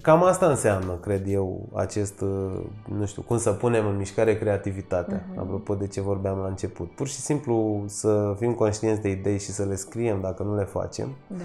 [0.00, 2.60] Cam asta înseamnă, cred eu, acest, uh,
[2.98, 5.38] nu știu, cum să punem în mișcare creativitatea, uh-huh.
[5.38, 6.90] apropo de ce vorbeam la început.
[6.90, 10.64] Pur și simplu să fim conștienți de idei și să le scriem dacă nu le
[10.64, 11.44] facem da.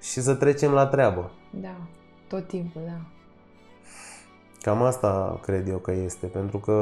[0.00, 1.30] și să trecem la treabă.
[1.50, 1.76] Da,
[2.28, 3.00] tot timpul, da.
[4.62, 6.72] Cam asta cred eu că este, pentru că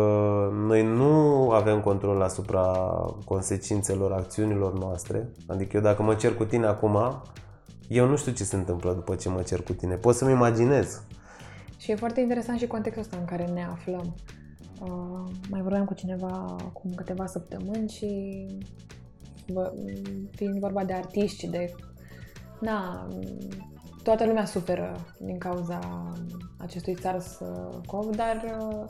[0.52, 2.62] noi nu avem control asupra
[3.24, 5.28] consecințelor acțiunilor noastre.
[5.46, 7.22] Adică eu dacă mă cer cu tine acum,
[7.88, 9.94] eu nu știu ce se întâmplă după ce mă cer cu tine.
[9.94, 11.02] Pot să-mi imaginez.
[11.76, 14.14] Și e foarte interesant și contextul ăsta în care ne aflăm.
[14.80, 18.46] Uh, mai vorbeam cu cineva acum câteva săptămâni și
[19.46, 19.72] vă,
[20.30, 21.74] fiind vorba de artiști, de...
[22.60, 23.08] Na,
[24.02, 26.12] toată lumea suferă din cauza
[26.56, 28.84] acestui SARS-CoV, dar uh,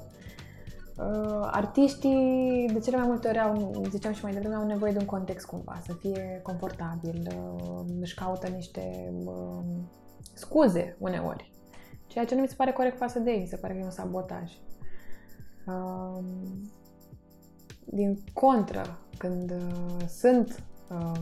[0.99, 4.99] Uh, artiștii de cele mai multe ori au, ziceam și mai devreme, au nevoie de
[4.99, 9.65] un context cumva, să fie confortabil, uh, își caută niște uh,
[10.35, 11.53] scuze uneori,
[12.07, 13.85] ceea ce nu mi se pare corect față de ei, mi se pare că e
[13.85, 14.53] un sabotaj.
[15.67, 16.25] Uh,
[17.85, 21.21] din contră, când uh, sunt uh,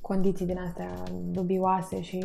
[0.00, 2.20] condiții din astea dubioase și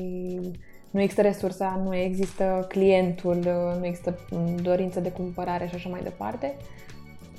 [0.93, 3.37] nu există resursa, nu există clientul,
[3.79, 4.19] nu există
[4.61, 6.55] dorință de cumpărare și așa mai departe,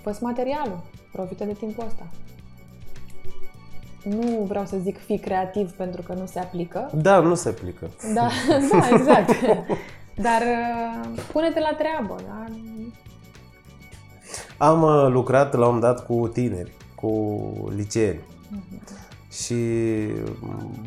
[0.03, 2.07] fă materialul, profită de timpul ăsta.
[4.03, 6.90] Nu vreau să zic fi creativ pentru că nu se aplică.
[6.95, 7.90] Da, nu se aplică.
[8.14, 8.29] Da,
[8.71, 9.31] da exact.
[10.14, 12.17] Dar uh, pune-te la treabă.
[12.27, 12.45] Da?
[14.67, 17.40] Am uh, lucrat la un dat cu tineri, cu
[17.77, 18.21] liceeni.
[18.21, 19.04] Uh-huh
[19.42, 19.55] și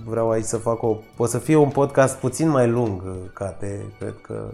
[0.06, 0.98] vreau aici să fac o...
[1.18, 3.02] O să fie un podcast puțin mai lung,
[3.34, 4.50] Cate, cred că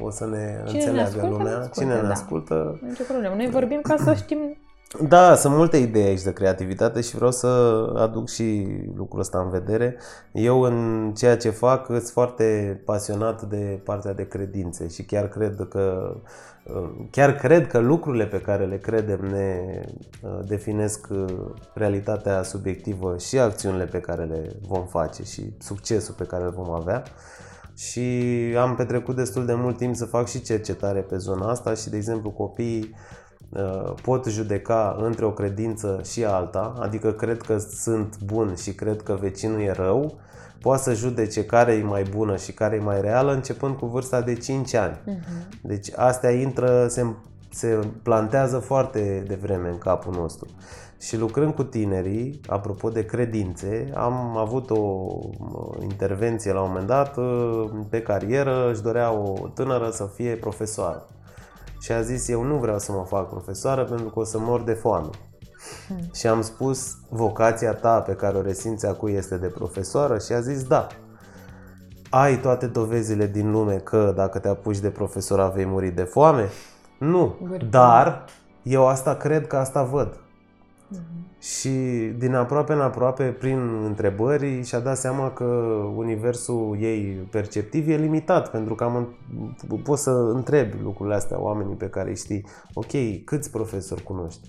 [0.00, 1.56] o să ne Cine înțeleagă ne ascultă, lumea.
[1.56, 2.10] Ascultă, Cine ne da.
[2.10, 2.78] ascultă...
[2.80, 3.34] Nu problemă.
[3.34, 4.38] Noi vorbim ca să știm
[5.08, 7.46] da, sunt multe idei aici de creativitate și vreau să
[7.96, 9.96] aduc și lucrul ăsta în vedere.
[10.32, 15.66] Eu în ceea ce fac sunt foarte pasionat de partea de credințe și chiar cred
[15.70, 16.14] că
[17.10, 19.80] chiar cred că lucrurile pe care le credem ne
[20.22, 21.24] uh, definesc uh,
[21.74, 26.70] realitatea subiectivă și acțiunile pe care le vom face și succesul pe care îl vom
[26.70, 27.02] avea.
[27.76, 28.00] Și
[28.58, 31.96] am petrecut destul de mult timp să fac și cercetare pe zona asta și, de
[31.96, 32.94] exemplu, copiii
[33.50, 39.02] Uh, pot judeca între o credință și alta, adică cred că sunt bun și cred
[39.02, 40.18] că vecinul e rău,
[40.60, 44.20] poate să judece care e mai bună și care e mai reală începând cu vârsta
[44.20, 44.96] de 5 ani.
[44.96, 45.60] Uh-huh.
[45.62, 47.06] Deci astea intră, se,
[47.50, 50.48] se plantează foarte devreme în capul nostru.
[51.00, 55.08] Și lucrând cu tinerii, apropo de credințe, am avut o
[55.82, 61.06] intervenție la un moment dat uh, pe carieră, își dorea o tânără să fie profesoară
[61.80, 64.62] și a zis eu nu vreau să mă fac profesoară pentru că o să mor
[64.62, 65.10] de foame.
[65.86, 66.10] Hmm.
[66.14, 70.40] Și am spus vocația ta pe care o resimți acum este de profesoară și a
[70.40, 70.86] zis da.
[72.10, 76.48] Ai toate dovezile din lume că dacă te apuci de profesorat vei muri de foame?
[76.98, 77.36] Nu,
[77.70, 78.24] dar
[78.62, 80.20] eu asta cred că asta văd.
[81.40, 81.68] Și
[82.18, 85.44] din aproape în aproape, prin întrebări, și-a dat seama că
[85.96, 89.16] universul ei perceptiv e limitat, pentru că am,
[89.82, 92.46] poți să întrebi lucrurile astea oamenii pe care îi știi.
[92.74, 94.48] Ok, câți profesori cunoști?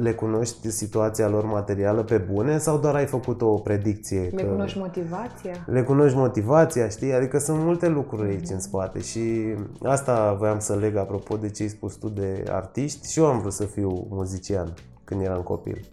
[0.00, 4.20] Le cunoști situația lor materială pe bune sau doar ai făcut o predicție?
[4.20, 4.48] Le că...
[4.48, 5.64] cunoști motivația?
[5.66, 7.12] Le cunoști motivația, știi?
[7.12, 8.52] Adică sunt multe lucruri aici mm-hmm.
[8.52, 13.12] în spate și asta voiam să leg apropo de ce ai spus tu de artiști
[13.12, 15.88] și eu am vrut să fiu muzician când eram copil.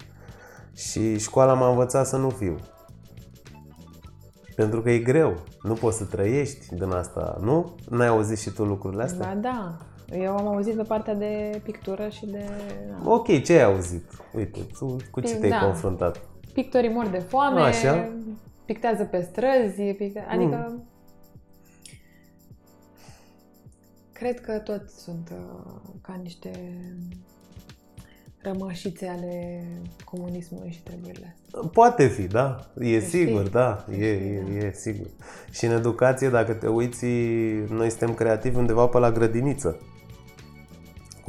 [0.74, 2.56] Și școala m-a învățat să nu fiu.
[4.56, 5.34] Pentru că e greu.
[5.64, 7.76] Nu poți să trăiești din asta, nu?
[7.90, 9.36] N-ai auzit și tu lucrurile astea?
[9.36, 9.78] Da, da.
[10.12, 12.44] Eu am auzit pe partea de pictură și de...
[13.04, 14.04] Ok, ce ai auzit?
[14.34, 15.60] Uite, tu cu ce te-ai da.
[15.60, 16.30] confruntat?
[16.62, 18.12] pictorii mor de foame, Așa.
[18.66, 20.26] pictează pe străzi, picte...
[20.30, 20.68] adică...
[20.70, 20.84] Mm.
[24.12, 26.52] Cred că toți sunt uh, ca niște
[28.42, 29.64] rămășițe ale
[30.04, 31.70] comunismului și treburile astea.
[31.74, 32.72] Poate fi, da.
[32.80, 33.50] E Ești sigur, fi?
[33.50, 33.86] da.
[33.92, 34.66] E, e, da.
[34.66, 35.08] e sigur.
[35.52, 37.06] Și în educație, dacă te uiți,
[37.70, 39.80] noi suntem creativi undeva pe la grădiniță.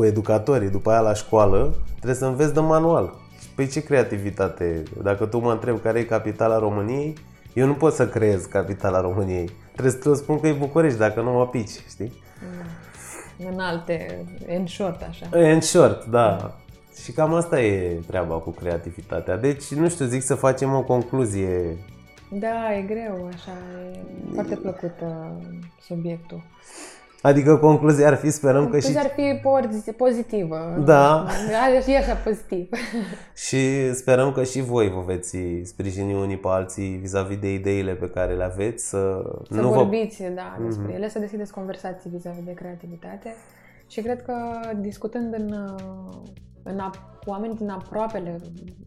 [0.01, 0.71] Cu educatorii.
[0.71, 3.15] După aia la școală trebuie să înveți de manual.
[3.55, 4.83] Păi ce creativitate?
[5.03, 7.15] Dacă tu mă întrebi care e capitala României,
[7.55, 9.51] eu nu pot să creez capitala României.
[9.73, 12.13] Trebuie să te spun că e București, dacă nu mă pici, știi?
[13.53, 15.27] În alte, în short, așa.
[15.31, 16.55] În short, da.
[17.03, 19.37] Și cam asta e treaba cu creativitatea.
[19.37, 21.77] Deci, nu știu, zic să facem o concluzie.
[22.31, 23.53] Da, e greu, așa,
[23.93, 24.95] e foarte plăcut
[25.81, 26.43] subiectul.
[27.23, 29.05] Adică concluzia ar fi, sperăm concluzia că și...
[29.05, 29.13] ar
[29.83, 30.83] fi pozitivă.
[30.85, 31.27] Da.
[31.77, 32.69] Ar fi așa pozitiv.
[33.47, 38.09] și sperăm că și voi vă veți sprijini unii pe alții vis-a-vis de ideile pe
[38.09, 38.89] care le aveți.
[38.89, 40.29] Să, să nu vorbiți, vă...
[40.29, 40.95] da, despre mm-hmm.
[40.95, 43.35] ele, să deschideți conversații vis-a-vis de creativitate.
[43.87, 44.35] Și cred că
[44.77, 45.77] discutând în
[46.63, 46.91] în a,
[47.25, 48.41] cu oameni din aproapele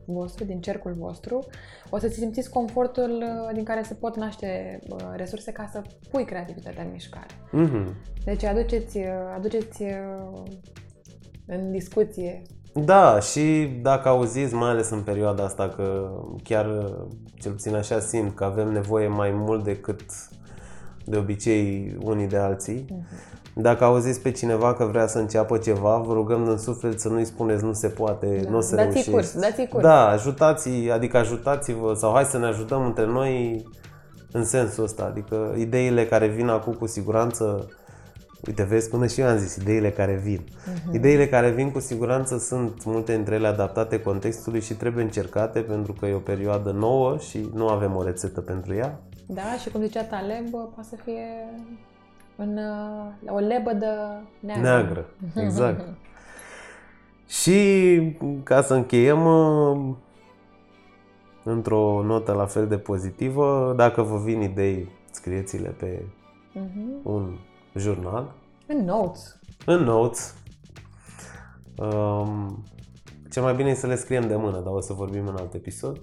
[0.05, 1.45] vostru, din cercul vostru,
[1.89, 6.26] o să simțiți confortul uh, din care se pot naște uh, resurse ca să pui
[6.26, 7.28] creativitatea în mișcare.
[7.28, 7.93] Mm-hmm.
[8.26, 9.05] Deci aduceți, uh,
[9.36, 9.84] aduceți
[11.45, 12.41] în discuție
[12.76, 16.11] da, și dacă auziți, mai ales în perioada asta, că
[16.43, 16.65] chiar
[17.34, 20.01] cel puțin așa simt că avem nevoie mai mult decât
[21.05, 23.43] de obicei unii de alții, uh-huh.
[23.56, 27.26] Dacă auziți pe cineva că vrea să înceapă ceva, vă rugăm în suflet să nu-i
[27.26, 28.49] spuneți nu se poate, da.
[28.49, 29.12] nu o să dați reușești.
[29.12, 29.84] Curs, dați curs.
[29.84, 33.64] Da, ajutați adică ajutați-vă sau hai să ne ajutăm între noi
[34.32, 35.04] în sensul ăsta.
[35.04, 37.68] Adică ideile care vin acum cu siguranță,
[38.47, 40.39] uite vezi, până și eu am zis, ideile care vin.
[40.39, 40.93] Uh-huh.
[40.93, 45.93] Ideile care vin cu siguranță sunt multe dintre ele adaptate contextului și trebuie încercate pentru
[45.93, 48.99] că e o perioadă nouă și nu avem o rețetă pentru ea.
[49.28, 51.26] Da, și cum zicea Taleb, poate să fie
[52.36, 54.61] în uh, o lebădă neagră.
[54.61, 55.05] Neagră,
[55.45, 55.88] exact.
[57.27, 57.99] și
[58.43, 59.95] ca să încheiem uh,
[61.43, 66.01] într-o notă la fel de pozitivă, dacă vă vin idei, scrieți-le pe
[66.55, 67.03] uh-huh.
[67.03, 67.38] un
[67.75, 68.34] jurnal.
[68.67, 69.39] În notes.
[69.65, 70.36] În notes.
[71.77, 72.63] Um,
[73.34, 75.53] cel mai bine e să le scriem de mână, dar o să vorbim în alt
[75.53, 76.01] episod.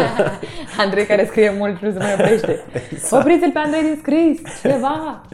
[0.84, 2.64] Andrei care scrie mult nu se mai oprește.
[2.90, 3.22] Exact.
[3.22, 5.20] Opriți-l pe Andrei din scris, ceva!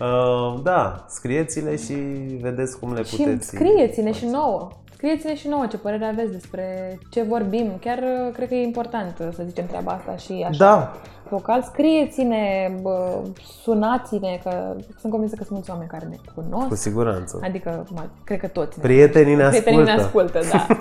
[0.00, 1.92] Uh, da, scrieți-le și
[2.40, 3.46] vedeți cum le și puteți.
[3.46, 4.68] scrieți-ne și nouă.
[4.92, 7.72] Scrieți-ne și nouă ce părere aveți despre ce vorbim.
[7.80, 10.64] Chiar uh, cred că e important să zicem treaba asta și așa.
[10.64, 10.92] Da.
[11.28, 13.22] Local, scrieți-ne, bă,
[13.62, 16.68] sunați-ne, că sunt convinsă că sunt mulți oameni care ne cunosc.
[16.68, 17.38] Cu siguranță.
[17.42, 18.80] Adică, mă, cred că toți.
[18.80, 19.70] Prietenii ne ascultă.
[19.70, 20.66] Prietenii ne ascultă, da.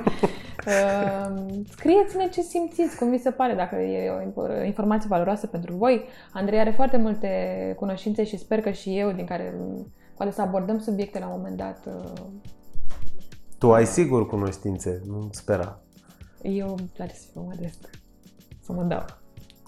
[0.66, 6.04] Ehm, scrieți-ne ce simțiți, cum vi se pare, dacă e o informație valoroasă pentru voi.
[6.34, 7.28] Andrei are foarte multe
[7.80, 9.56] cunoștințe și sper că și eu, din care
[10.16, 11.86] poate să abordăm subiecte la un moment dat.
[11.86, 12.22] Uh,
[13.58, 15.80] tu ai sigur cunoștințe, nu spera.
[16.41, 17.89] Eu îmi place să fiu modest,
[18.62, 19.06] să mă dau.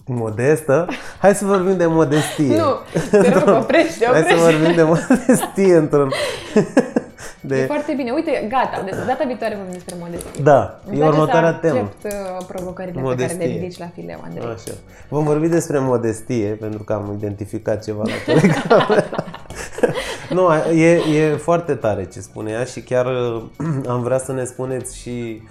[0.08, 0.86] Modestă?
[1.18, 2.56] Hai să vorbim de modestie.
[2.56, 2.76] Nu,
[3.10, 4.08] te rog, oprește, oprește.
[4.12, 6.10] Hai să vorbim de modestie într-un...
[7.40, 7.56] De...
[7.60, 8.10] E foarte bine.
[8.10, 8.82] Uite, gata.
[8.84, 10.42] Deci data viitoare vorbim despre modestie.
[10.42, 11.78] Da, Îmi e următoarea temă.
[11.78, 13.36] accept uh, provocările modestie.
[13.36, 14.44] pe care le ridici la fileu, Andrei.
[14.44, 14.72] Așa.
[15.08, 19.04] Vom vorbi despre modestie, pentru că am identificat ceva la Telegram.
[20.36, 23.42] nu, e, e foarte tare ce spune ea și chiar uh,
[23.88, 25.48] am vrea să ne spuneți și uh,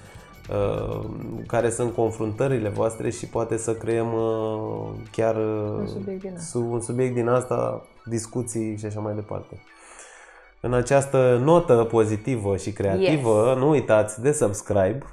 [1.48, 6.58] care sunt confruntările voastre și poate să creăm uh, chiar uh, un subiect din asta,
[6.60, 9.62] un subiect din asta discuții și așa mai departe.
[10.62, 13.58] În această notă pozitivă și creativă, yes.
[13.58, 15.04] nu uitați de subscribe.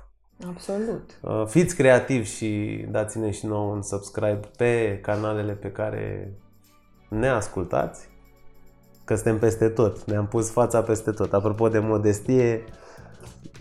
[0.49, 1.19] Absolut.
[1.21, 6.33] Uh, fiți creativi și dați-ne și nouă un subscribe pe canalele pe care
[7.09, 8.11] ne ascultați.
[9.05, 10.05] Că suntem peste tot.
[10.05, 11.33] Ne-am pus fața peste tot.
[11.33, 12.65] Apropo de modestie,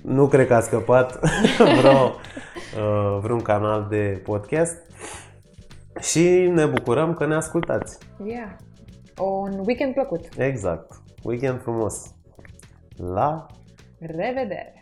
[0.02, 1.20] nu cred că a scăpat
[1.80, 4.78] vreo, uh, vreun canal de podcast.
[6.00, 7.98] Și ne bucurăm că ne ascultați.
[8.24, 8.52] Yeah.
[9.20, 10.26] Un weekend plăcut.
[10.38, 11.02] Exact.
[11.24, 12.16] Weekend frumos!
[12.98, 13.46] La
[14.00, 14.81] revedere!